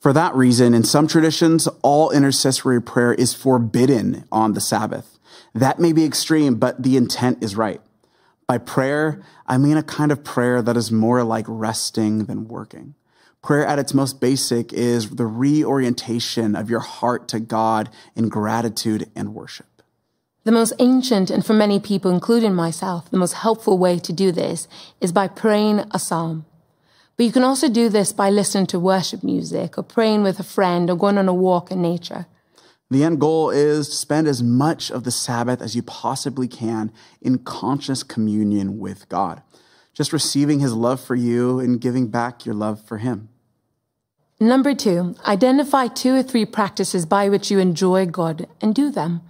For 0.00 0.12
that 0.12 0.34
reason, 0.34 0.74
in 0.74 0.84
some 0.84 1.06
traditions, 1.06 1.68
all 1.82 2.10
intercessory 2.10 2.82
prayer 2.82 3.14
is 3.14 3.34
forbidden 3.34 4.24
on 4.32 4.54
the 4.54 4.60
Sabbath. 4.60 5.18
That 5.54 5.78
may 5.78 5.92
be 5.92 6.04
extreme, 6.04 6.56
but 6.56 6.82
the 6.82 6.96
intent 6.96 7.42
is 7.42 7.56
right. 7.56 7.80
By 8.46 8.58
prayer, 8.58 9.22
I 9.46 9.58
mean 9.58 9.76
a 9.76 9.82
kind 9.82 10.12
of 10.12 10.24
prayer 10.24 10.60
that 10.62 10.76
is 10.76 10.90
more 10.90 11.22
like 11.24 11.44
resting 11.48 12.24
than 12.24 12.48
working. 12.48 12.94
Prayer 13.42 13.66
at 13.66 13.78
its 13.78 13.92
most 13.92 14.20
basic 14.20 14.72
is 14.72 15.10
the 15.10 15.26
reorientation 15.26 16.54
of 16.54 16.70
your 16.70 16.80
heart 16.80 17.28
to 17.28 17.40
God 17.40 17.90
in 18.14 18.28
gratitude 18.28 19.10
and 19.16 19.34
worship. 19.34 19.66
The 20.44 20.52
most 20.52 20.72
ancient, 20.78 21.30
and 21.30 21.46
for 21.46 21.52
many 21.52 21.78
people, 21.78 22.10
including 22.10 22.54
myself, 22.54 23.10
the 23.10 23.16
most 23.16 23.34
helpful 23.34 23.78
way 23.78 23.98
to 24.00 24.12
do 24.12 24.32
this 24.32 24.68
is 25.00 25.12
by 25.12 25.28
praying 25.28 25.84
a 25.92 25.98
psalm. 25.98 26.46
But 27.16 27.26
you 27.26 27.32
can 27.32 27.44
also 27.44 27.68
do 27.68 27.88
this 27.88 28.12
by 28.12 28.30
listening 28.30 28.66
to 28.68 28.80
worship 28.80 29.22
music 29.22 29.76
or 29.76 29.82
praying 29.82 30.22
with 30.22 30.40
a 30.40 30.44
friend 30.44 30.88
or 30.90 30.96
going 30.96 31.18
on 31.18 31.28
a 31.28 31.34
walk 31.34 31.70
in 31.70 31.82
nature. 31.82 32.26
The 32.90 33.04
end 33.04 33.20
goal 33.20 33.50
is 33.50 33.88
to 33.88 33.94
spend 33.94 34.26
as 34.26 34.42
much 34.42 34.90
of 34.90 35.04
the 35.04 35.10
Sabbath 35.10 35.62
as 35.62 35.74
you 35.74 35.82
possibly 35.82 36.46
can 36.46 36.92
in 37.22 37.38
conscious 37.38 38.02
communion 38.02 38.78
with 38.78 39.08
God, 39.08 39.42
just 39.94 40.12
receiving 40.12 40.60
his 40.60 40.74
love 40.74 41.00
for 41.00 41.14
you 41.14 41.58
and 41.58 41.80
giving 41.80 42.08
back 42.08 42.44
your 42.44 42.54
love 42.54 42.82
for 42.82 42.98
him. 42.98 43.28
Number 44.38 44.74
two, 44.74 45.14
identify 45.24 45.86
two 45.86 46.16
or 46.16 46.22
three 46.22 46.44
practices 46.44 47.06
by 47.06 47.28
which 47.28 47.50
you 47.50 47.58
enjoy 47.60 48.06
God 48.06 48.46
and 48.60 48.74
do 48.74 48.90
them. 48.90 49.22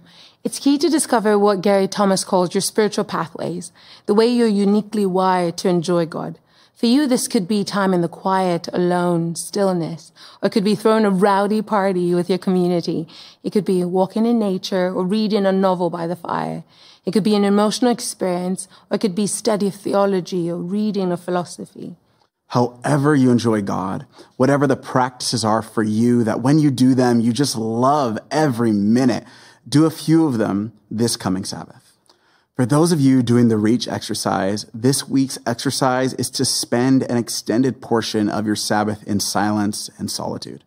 It's 0.43 0.59
key 0.59 0.77
to 0.79 0.89
discover 0.89 1.39
what 1.39 1.61
Gary 1.61 1.87
Thomas 1.87 2.25
calls 2.25 2.53
your 2.53 2.61
spiritual 2.61 3.05
pathways, 3.05 3.71
the 4.07 4.13
way 4.13 4.27
you're 4.27 4.47
uniquely 4.47 5.05
wired 5.05 5.55
to 5.59 5.69
enjoy 5.69 6.05
God. 6.05 6.37
For 6.83 6.87
you, 6.87 7.07
this 7.07 7.29
could 7.29 7.47
be 7.47 7.63
time 7.63 7.93
in 7.93 8.01
the 8.01 8.09
quiet, 8.09 8.67
alone, 8.73 9.35
stillness, 9.35 10.11
or 10.41 10.47
it 10.47 10.49
could 10.51 10.65
be 10.65 10.75
throwing 10.75 11.05
a 11.05 11.09
rowdy 11.09 11.61
party 11.61 12.13
with 12.13 12.27
your 12.27 12.37
community. 12.37 13.07
It 13.41 13.53
could 13.53 13.63
be 13.63 13.85
walking 13.85 14.25
in 14.25 14.37
nature 14.37 14.91
or 14.93 15.05
reading 15.05 15.45
a 15.45 15.53
novel 15.53 15.89
by 15.89 16.07
the 16.07 16.17
fire. 16.17 16.65
It 17.05 17.11
could 17.11 17.23
be 17.23 17.35
an 17.35 17.45
emotional 17.45 17.89
experience, 17.89 18.67
or 18.91 18.95
it 18.95 18.99
could 18.99 19.15
be 19.15 19.27
study 19.27 19.67
of 19.67 19.75
theology 19.75 20.51
or 20.51 20.57
reading 20.57 21.13
of 21.13 21.23
philosophy. 21.23 21.95
However 22.47 23.15
you 23.15 23.31
enjoy 23.31 23.61
God, 23.61 24.05
whatever 24.35 24.67
the 24.67 24.75
practices 24.75 25.45
are 25.45 25.61
for 25.61 25.83
you, 25.83 26.25
that 26.25 26.41
when 26.41 26.59
you 26.59 26.69
do 26.69 26.95
them, 26.95 27.21
you 27.21 27.31
just 27.31 27.55
love 27.55 28.19
every 28.29 28.73
minute 28.73 29.23
do 29.65 29.85
a 29.85 29.89
few 29.89 30.27
of 30.27 30.37
them 30.37 30.73
this 30.91 31.15
coming 31.15 31.45
Sabbath. 31.45 31.82
For 32.55 32.67
those 32.67 32.91
of 32.91 33.01
you 33.01 33.23
doing 33.23 33.47
the 33.47 33.57
reach 33.57 33.87
exercise, 33.87 34.67
this 34.75 35.09
week's 35.09 35.39
exercise 35.43 36.13
is 36.13 36.29
to 36.29 36.45
spend 36.45 37.01
an 37.01 37.17
extended 37.17 37.81
portion 37.81 38.29
of 38.29 38.45
your 38.45 38.55
Sabbath 38.55 39.03
in 39.07 39.19
silence 39.19 39.89
and 39.97 40.11
solitude. 40.11 40.63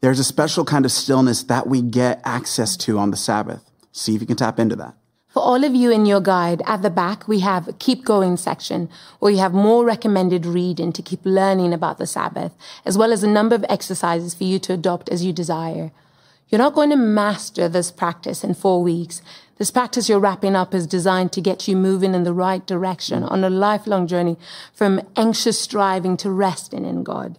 There's 0.00 0.18
a 0.18 0.24
special 0.24 0.64
kind 0.64 0.84
of 0.84 0.90
stillness 0.90 1.44
that 1.44 1.68
we 1.68 1.82
get 1.82 2.20
access 2.24 2.76
to 2.78 2.98
on 2.98 3.12
the 3.12 3.16
Sabbath. 3.16 3.70
See 3.92 4.16
if 4.16 4.20
you 4.20 4.26
can 4.26 4.38
tap 4.38 4.58
into 4.58 4.74
that. 4.74 4.96
For 5.28 5.40
all 5.40 5.62
of 5.62 5.72
you 5.72 5.92
in 5.92 6.04
your 6.04 6.20
guide, 6.20 6.62
at 6.66 6.82
the 6.82 6.90
back, 6.90 7.28
we 7.28 7.38
have 7.40 7.68
a 7.68 7.74
keep 7.74 8.04
going 8.04 8.36
section 8.36 8.88
where 9.20 9.30
you 9.30 9.38
have 9.38 9.54
more 9.54 9.84
recommended 9.84 10.44
reading 10.44 10.92
to 10.92 11.00
keep 11.00 11.20
learning 11.22 11.72
about 11.72 11.98
the 11.98 12.08
Sabbath, 12.08 12.56
as 12.84 12.98
well 12.98 13.12
as 13.12 13.22
a 13.22 13.28
number 13.28 13.54
of 13.54 13.64
exercises 13.68 14.34
for 14.34 14.42
you 14.42 14.58
to 14.58 14.72
adopt 14.72 15.08
as 15.08 15.24
you 15.24 15.32
desire. 15.32 15.92
You're 16.48 16.58
not 16.58 16.74
going 16.74 16.90
to 16.90 16.96
master 16.96 17.68
this 17.68 17.92
practice 17.92 18.42
in 18.42 18.54
four 18.54 18.82
weeks. 18.82 19.22
This 19.60 19.70
practice 19.70 20.08
you're 20.08 20.18
wrapping 20.18 20.56
up 20.56 20.72
is 20.72 20.86
designed 20.86 21.32
to 21.32 21.42
get 21.42 21.68
you 21.68 21.76
moving 21.76 22.14
in 22.14 22.22
the 22.22 22.32
right 22.32 22.66
direction 22.66 23.22
on 23.22 23.44
a 23.44 23.50
lifelong 23.50 24.06
journey 24.06 24.38
from 24.72 25.02
anxious 25.16 25.60
striving 25.60 26.16
to 26.16 26.30
resting 26.30 26.86
in 26.86 27.02
God. 27.02 27.38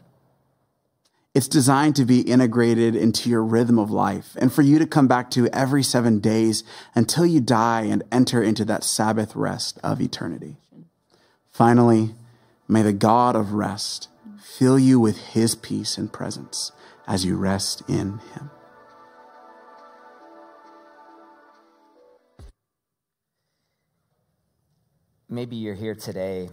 It's 1.34 1.48
designed 1.48 1.96
to 1.96 2.06
be 2.06 2.22
integrated 2.22 2.96
into 2.96 3.28
your 3.28 3.44
rhythm 3.44 3.80
of 3.80 3.90
life 3.90 4.38
and 4.40 4.54
for 4.54 4.62
you 4.62 4.78
to 4.78 4.86
come 4.86 5.08
back 5.08 5.32
to 5.32 5.48
every 5.48 5.82
seven 5.82 6.20
days 6.20 6.64
until 6.94 7.26
you 7.26 7.42
die 7.42 7.86
and 7.86 8.04
enter 8.12 8.44
into 8.44 8.66
that 8.66 8.84
Sabbath 8.84 9.36
rest 9.36 9.80
of 9.84 10.00
eternity. 10.00 10.58
Finally, 11.50 12.14
may 12.68 12.84
the 12.84 12.94
God 12.94 13.36
of 13.36 13.54
rest 13.54 14.10
fill 14.40 14.78
you 14.78 15.00
with 15.00 15.18
his 15.18 15.56
peace 15.56 15.98
and 15.98 16.14
presence 16.14 16.72
as 17.08 17.26
you 17.26 17.36
rest 17.36 17.82
in 17.90 18.20
him. 18.36 18.52
Maybe 25.34 25.56
you're 25.56 25.76
here 25.76 25.96
today 25.96 26.50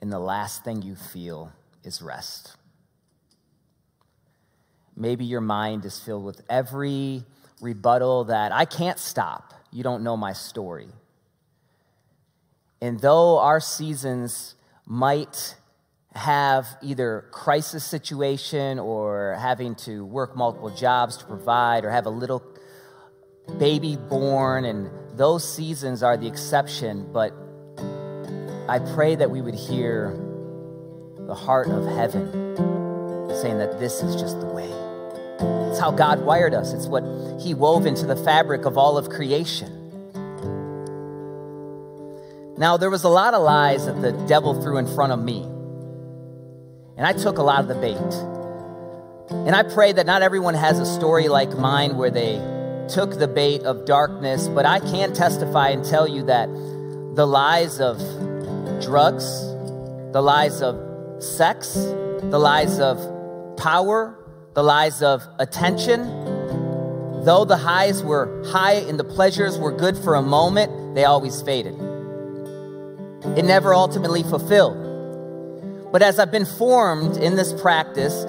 and 0.00 0.12
the 0.12 0.18
last 0.18 0.64
thing 0.64 0.82
you 0.82 0.96
feel 0.96 1.52
is 1.84 2.02
rest. 2.02 2.56
Maybe 4.96 5.24
your 5.24 5.40
mind 5.40 5.84
is 5.84 6.00
filled 6.00 6.24
with 6.24 6.42
every 6.50 7.22
rebuttal 7.60 8.24
that 8.24 8.50
I 8.50 8.64
can't 8.64 8.98
stop. 8.98 9.54
You 9.70 9.84
don't 9.84 10.02
know 10.02 10.16
my 10.16 10.32
story. 10.32 10.88
And 12.82 12.98
though 12.98 13.38
our 13.38 13.60
seasons 13.60 14.56
might 14.84 15.54
have 16.12 16.66
either 16.82 17.24
crisis 17.30 17.84
situation 17.84 18.80
or 18.80 19.38
having 19.40 19.76
to 19.76 20.04
work 20.04 20.36
multiple 20.36 20.70
jobs 20.70 21.18
to 21.18 21.24
provide 21.24 21.84
or 21.84 21.90
have 21.92 22.06
a 22.06 22.10
little 22.10 22.42
baby 23.60 23.96
born 23.96 24.64
and 24.64 24.90
those 25.16 25.48
seasons 25.48 26.02
are 26.02 26.16
the 26.16 26.26
exception 26.26 27.08
but 27.12 27.32
I 28.68 28.80
pray 28.80 29.14
that 29.14 29.30
we 29.30 29.40
would 29.40 29.54
hear 29.54 30.14
the 31.26 31.34
heart 31.34 31.68
of 31.68 31.86
heaven 31.86 32.30
saying 33.40 33.56
that 33.58 33.78
this 33.80 34.02
is 34.02 34.14
just 34.20 34.38
the 34.40 34.46
way. 34.46 34.68
It's 35.70 35.78
how 35.78 35.90
God 35.90 36.20
wired 36.20 36.52
us, 36.52 36.74
it's 36.74 36.86
what 36.86 37.02
He 37.40 37.54
wove 37.54 37.86
into 37.86 38.04
the 38.04 38.16
fabric 38.16 38.66
of 38.66 38.76
all 38.76 38.98
of 38.98 39.08
creation. 39.08 39.74
Now, 42.58 42.76
there 42.76 42.90
was 42.90 43.04
a 43.04 43.08
lot 43.08 43.32
of 43.32 43.42
lies 43.42 43.86
that 43.86 44.02
the 44.02 44.12
devil 44.26 44.60
threw 44.60 44.76
in 44.76 44.86
front 44.86 45.12
of 45.12 45.22
me, 45.22 45.44
and 46.96 47.06
I 47.06 47.14
took 47.14 47.38
a 47.38 47.42
lot 47.42 47.60
of 47.60 47.68
the 47.68 47.74
bait. 47.74 47.96
And 49.30 49.56
I 49.56 49.62
pray 49.62 49.92
that 49.92 50.04
not 50.04 50.20
everyone 50.20 50.54
has 50.54 50.78
a 50.78 50.86
story 50.86 51.28
like 51.28 51.56
mine 51.56 51.96
where 51.96 52.10
they 52.10 52.36
took 52.88 53.18
the 53.18 53.28
bait 53.28 53.62
of 53.62 53.86
darkness, 53.86 54.48
but 54.48 54.66
I 54.66 54.80
can 54.80 55.14
testify 55.14 55.68
and 55.68 55.84
tell 55.84 56.06
you 56.06 56.24
that 56.24 56.48
the 57.14 57.26
lies 57.26 57.80
of 57.80 57.98
drugs, 58.80 59.24
the 60.12 60.20
lies 60.22 60.62
of 60.62 61.22
sex, 61.22 61.74
the 61.74 62.38
lies 62.38 62.80
of 62.80 62.98
power, 63.56 64.16
the 64.54 64.62
lies 64.62 65.02
of 65.02 65.26
attention. 65.38 66.02
Though 67.24 67.44
the 67.44 67.56
highs 67.56 68.02
were 68.02 68.42
high 68.46 68.74
and 68.74 68.98
the 68.98 69.04
pleasures 69.04 69.58
were 69.58 69.72
good 69.72 69.96
for 69.96 70.14
a 70.14 70.22
moment, 70.22 70.94
they 70.94 71.04
always 71.04 71.42
faded. 71.42 71.74
It 73.36 73.44
never 73.44 73.74
ultimately 73.74 74.22
fulfilled. 74.22 75.90
But 75.92 76.02
as 76.02 76.18
I've 76.18 76.30
been 76.30 76.46
formed 76.46 77.16
in 77.16 77.36
this 77.36 77.52
practice, 77.60 78.24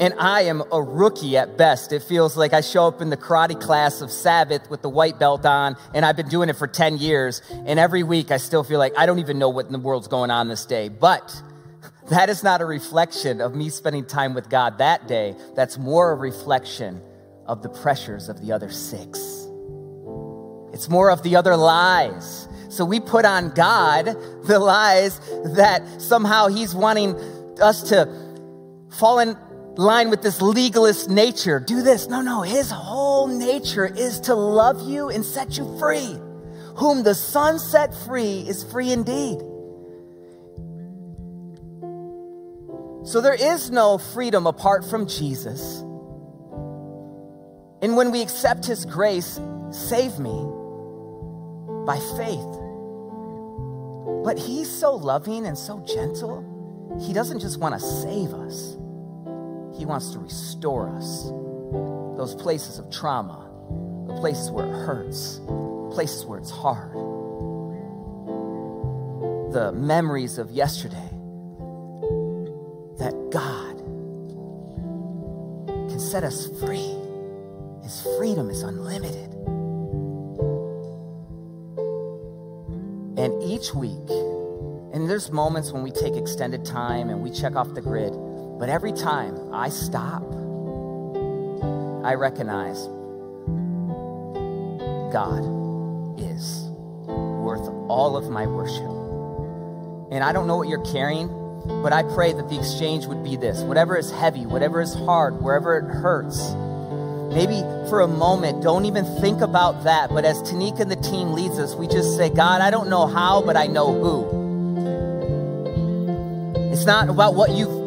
and 0.00 0.14
I 0.18 0.42
am 0.42 0.62
a 0.72 0.82
rookie 0.82 1.36
at 1.36 1.56
best. 1.56 1.92
It 1.92 2.02
feels 2.02 2.36
like 2.36 2.52
I 2.52 2.60
show 2.60 2.86
up 2.86 3.00
in 3.00 3.10
the 3.10 3.16
karate 3.16 3.60
class 3.60 4.00
of 4.00 4.10
Sabbath 4.10 4.68
with 4.70 4.82
the 4.82 4.88
white 4.88 5.18
belt 5.18 5.46
on, 5.46 5.76
and 5.94 6.04
I've 6.04 6.16
been 6.16 6.28
doing 6.28 6.48
it 6.48 6.56
for 6.56 6.66
10 6.66 6.98
years. 6.98 7.40
And 7.50 7.78
every 7.78 8.02
week 8.02 8.30
I 8.30 8.36
still 8.36 8.62
feel 8.62 8.78
like 8.78 8.92
I 8.98 9.06
don't 9.06 9.18
even 9.20 9.38
know 9.38 9.48
what 9.48 9.66
in 9.66 9.72
the 9.72 9.78
world's 9.78 10.08
going 10.08 10.30
on 10.30 10.48
this 10.48 10.66
day. 10.66 10.88
But 10.88 11.42
that 12.10 12.28
is 12.28 12.42
not 12.42 12.60
a 12.60 12.66
reflection 12.66 13.40
of 13.40 13.54
me 13.54 13.70
spending 13.70 14.04
time 14.04 14.34
with 14.34 14.50
God 14.50 14.78
that 14.78 15.08
day. 15.08 15.34
That's 15.54 15.78
more 15.78 16.12
a 16.12 16.14
reflection 16.14 17.00
of 17.46 17.62
the 17.62 17.68
pressures 17.68 18.28
of 18.28 18.44
the 18.44 18.52
other 18.52 18.70
six. 18.70 19.18
It's 20.72 20.90
more 20.90 21.10
of 21.10 21.22
the 21.22 21.36
other 21.36 21.56
lies. 21.56 22.48
So 22.68 22.84
we 22.84 23.00
put 23.00 23.24
on 23.24 23.50
God 23.50 24.04
the 24.44 24.58
lies 24.58 25.20
that 25.54 26.02
somehow 26.02 26.48
He's 26.48 26.74
wanting 26.74 27.14
us 27.60 27.88
to 27.88 28.06
fall 28.90 29.18
in 29.20 29.36
line 29.76 30.10
with 30.10 30.22
this 30.22 30.40
legalist 30.40 31.08
nature. 31.10 31.60
Do 31.60 31.82
this. 31.82 32.08
No, 32.08 32.20
no. 32.20 32.42
His 32.42 32.70
whole 32.70 33.26
nature 33.26 33.86
is 33.86 34.20
to 34.20 34.34
love 34.34 34.88
you 34.88 35.08
and 35.08 35.24
set 35.24 35.56
you 35.56 35.78
free. 35.78 36.16
Whom 36.76 37.02
the 37.02 37.14
Son 37.14 37.58
set 37.58 37.94
free 37.94 38.44
is 38.46 38.64
free 38.64 38.92
indeed. 38.92 39.38
So 43.06 43.20
there 43.20 43.34
is 43.34 43.70
no 43.70 43.98
freedom 43.98 44.46
apart 44.46 44.84
from 44.84 45.06
Jesus. 45.06 45.80
And 47.82 47.96
when 47.96 48.10
we 48.10 48.20
accept 48.20 48.66
His 48.66 48.84
grace, 48.84 49.38
save 49.70 50.18
me 50.18 50.44
by 51.86 51.98
faith. 52.16 52.62
But 54.24 54.38
He's 54.38 54.68
so 54.68 54.96
loving 54.96 55.46
and 55.46 55.56
so 55.56 55.78
gentle, 55.86 56.42
He 57.06 57.12
doesn't 57.12 57.40
just 57.40 57.60
want 57.60 57.74
to 57.74 57.80
save 57.80 58.34
us. 58.34 58.76
He 59.76 59.84
wants 59.84 60.10
to 60.10 60.18
restore 60.18 60.88
us. 60.88 61.24
Those 62.16 62.34
places 62.34 62.78
of 62.78 62.90
trauma, 62.90 63.46
the 64.06 64.14
places 64.14 64.50
where 64.50 64.66
it 64.66 64.72
hurts, 64.86 65.40
places 65.94 66.24
where 66.24 66.38
it's 66.38 66.50
hard. 66.50 66.92
The 69.52 69.72
memories 69.72 70.38
of 70.38 70.50
yesterday 70.50 71.10
that 72.98 73.14
God 73.30 73.76
can 75.90 76.00
set 76.00 76.24
us 76.24 76.48
free. 76.60 76.96
His 77.82 78.02
freedom 78.16 78.48
is 78.50 78.62
unlimited. 78.62 79.32
And 83.18 83.42
each 83.42 83.74
week, 83.74 84.10
and 84.92 85.08
there's 85.08 85.30
moments 85.30 85.72
when 85.72 85.82
we 85.82 85.90
take 85.90 86.16
extended 86.16 86.64
time 86.64 87.10
and 87.10 87.22
we 87.22 87.30
check 87.30 87.56
off 87.56 87.74
the 87.74 87.82
grid. 87.82 88.14
But 88.58 88.68
every 88.68 88.92
time 88.92 89.52
I 89.52 89.68
stop, 89.68 90.22
I 92.04 92.14
recognize 92.14 92.86
God 95.12 95.42
is 96.18 96.62
worth 97.06 97.68
all 97.88 98.16
of 98.16 98.30
my 98.30 98.46
worship. 98.46 98.90
And 100.10 100.24
I 100.24 100.32
don't 100.32 100.46
know 100.46 100.56
what 100.56 100.68
you're 100.68 100.84
carrying, 100.86 101.28
but 101.82 101.92
I 101.92 102.02
pray 102.02 102.32
that 102.32 102.48
the 102.48 102.58
exchange 102.58 103.06
would 103.06 103.22
be 103.22 103.36
this 103.36 103.60
whatever 103.62 103.96
is 103.96 104.10
heavy, 104.10 104.46
whatever 104.46 104.80
is 104.80 104.94
hard, 104.94 105.42
wherever 105.42 105.76
it 105.76 105.84
hurts. 105.84 106.54
Maybe 107.34 107.60
for 107.90 108.00
a 108.00 108.08
moment, 108.08 108.62
don't 108.62 108.86
even 108.86 109.04
think 109.20 109.42
about 109.42 109.84
that. 109.84 110.08
But 110.10 110.24
as 110.24 110.40
Tanika 110.42 110.80
and 110.80 110.90
the 110.90 110.96
team 110.96 111.32
leads 111.32 111.58
us, 111.58 111.74
we 111.74 111.86
just 111.86 112.16
say, 112.16 112.30
God, 112.30 112.62
I 112.62 112.70
don't 112.70 112.88
know 112.88 113.06
how, 113.06 113.42
but 113.42 113.56
I 113.56 113.66
know 113.66 113.92
who. 113.92 114.46
It's 116.72 116.86
not 116.86 117.08
about 117.08 117.34
what 117.34 117.50
you've 117.50 117.85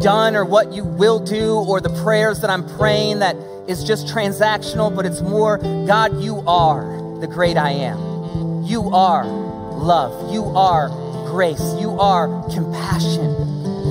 done 0.00 0.36
or 0.36 0.44
what 0.44 0.72
you 0.72 0.84
will 0.84 1.18
do 1.18 1.56
or 1.56 1.80
the 1.80 1.90
prayers 2.02 2.40
that 2.40 2.50
I'm 2.50 2.66
praying 2.76 3.20
that 3.20 3.36
is 3.68 3.84
just 3.84 4.06
transactional, 4.06 4.94
but 4.94 5.06
it's 5.06 5.20
more 5.20 5.58
God, 5.58 6.20
you 6.20 6.42
are 6.46 7.18
the 7.20 7.26
great 7.26 7.56
I 7.56 7.70
am. 7.70 8.62
You 8.64 8.90
are 8.94 9.24
love. 9.24 10.32
You 10.32 10.44
are 10.56 10.88
grace. 11.26 11.74
You 11.78 11.98
are 12.00 12.26
compassion. 12.52 13.30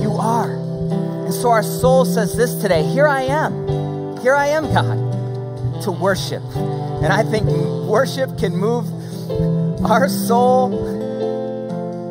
You 0.00 0.16
are. 0.18 0.50
And 0.50 1.34
so 1.34 1.50
our 1.50 1.62
soul 1.62 2.04
says 2.04 2.36
this 2.36 2.54
today 2.56 2.82
Here 2.82 3.08
I 3.08 3.22
am. 3.22 4.16
Here 4.18 4.34
I 4.34 4.48
am, 4.48 4.64
God, 4.72 5.82
to 5.82 5.90
worship. 5.90 6.42
And 6.54 7.12
I 7.12 7.22
think 7.22 7.46
worship 7.88 8.38
can 8.38 8.56
move 8.56 8.86
our 9.84 10.08
soul 10.08 10.70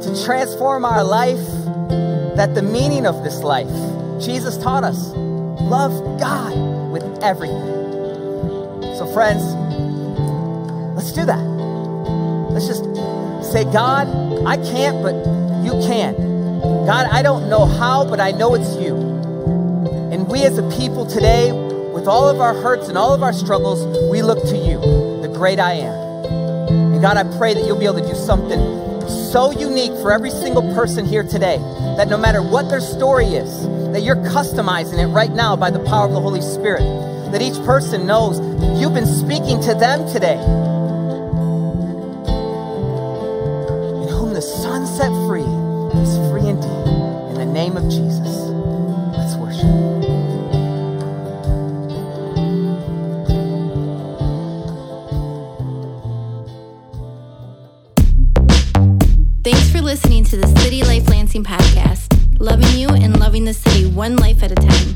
to 0.02 0.24
transform 0.26 0.86
our 0.86 1.04
life 1.04 1.40
that 2.36 2.54
the 2.54 2.62
meaning 2.62 3.06
of 3.06 3.24
this 3.24 3.42
life, 3.44 3.70
Jesus 4.22 4.58
taught 4.58 4.84
us, 4.84 5.12
love 5.62 6.20
God 6.20 6.92
with 6.92 7.04
everything. 7.24 7.76
So, 8.98 9.10
friends, 9.14 9.44
let's 10.96 11.14
do 11.14 11.26
that. 11.26 11.44
Let's 12.52 12.68
just 12.68 12.84
say, 13.52 13.64
God, 13.64 14.08
I 14.46 14.58
can't, 14.58 15.02
but 15.02 15.16
you 15.64 15.72
can. 15.88 16.16
God, 16.86 17.08
I 17.12 17.22
don't 17.22 17.50
know 17.50 17.66
how, 17.66 18.04
but 18.06 18.20
I 18.20 18.32
know 18.32 18.54
it's 18.56 18.76
you. 18.76 18.96
And 20.12 20.28
we 20.28 20.44
as 20.44 20.58
a 20.58 20.70
people 20.78 21.06
today, 21.06 21.52
with 21.94 22.08
all 22.08 22.28
of 22.28 22.42
our 22.42 22.54
hurts 22.54 22.90
and 22.90 22.98
all 22.98 23.14
of 23.14 23.24
our 23.24 23.34
struggles, 23.34 23.86
we 24.12 24.22
look 24.22 24.44
to 24.44 24.58
you, 24.58 24.80
the 25.22 25.32
great 25.34 25.60
I 25.60 25.74
am. 25.74 25.94
And 26.68 27.02
God, 27.02 27.16
I 27.16 27.24
pray 27.38 27.54
that 27.54 27.66
you'll 27.66 27.80
be 27.80 27.86
able 27.86 28.02
to 28.02 28.08
do 28.08 28.16
something 28.16 28.85
so 29.36 29.52
unique 29.52 29.92
for 30.02 30.14
every 30.14 30.30
single 30.30 30.62
person 30.74 31.04
here 31.04 31.22
today 31.22 31.58
that 31.98 32.08
no 32.08 32.16
matter 32.16 32.42
what 32.42 32.70
their 32.70 32.80
story 32.80 33.26
is, 33.26 33.68
that 33.92 34.02
you're 34.02 34.16
customizing 34.16 34.98
it 34.98 35.08
right 35.08 35.32
now 35.32 35.58
by 35.58 35.70
the 35.70 35.80
power 35.80 36.06
of 36.06 36.14
the 36.14 36.22
Holy 36.22 36.40
Spirit. 36.40 36.80
That 37.34 37.42
each 37.42 37.62
person 37.66 38.08
knows 38.08 38.40
you've 38.80 38.94
been 38.94 39.06
speaking 39.06 39.60
to 39.64 39.74
them 39.74 40.08
today. 40.08 40.40
In 44.04 44.08
whom 44.08 44.34
the 44.34 44.42
Son 44.42 44.88
set 44.88 45.12
free 45.28 45.42
is 46.00 46.16
free 46.32 46.48
indeed. 46.48 46.88
In 47.32 47.34
the 47.34 47.46
name 47.46 47.76
of 47.76 47.84
Jesus, 47.90 48.55
Podcast, 61.44 62.40
loving 62.40 62.80
you 62.80 62.88
and 62.88 63.20
loving 63.20 63.46
the 63.46 63.54
city 63.54 63.86
one 63.86 64.16
life 64.16 64.42
at 64.42 64.52
a 64.52 64.56
time. 64.56 64.95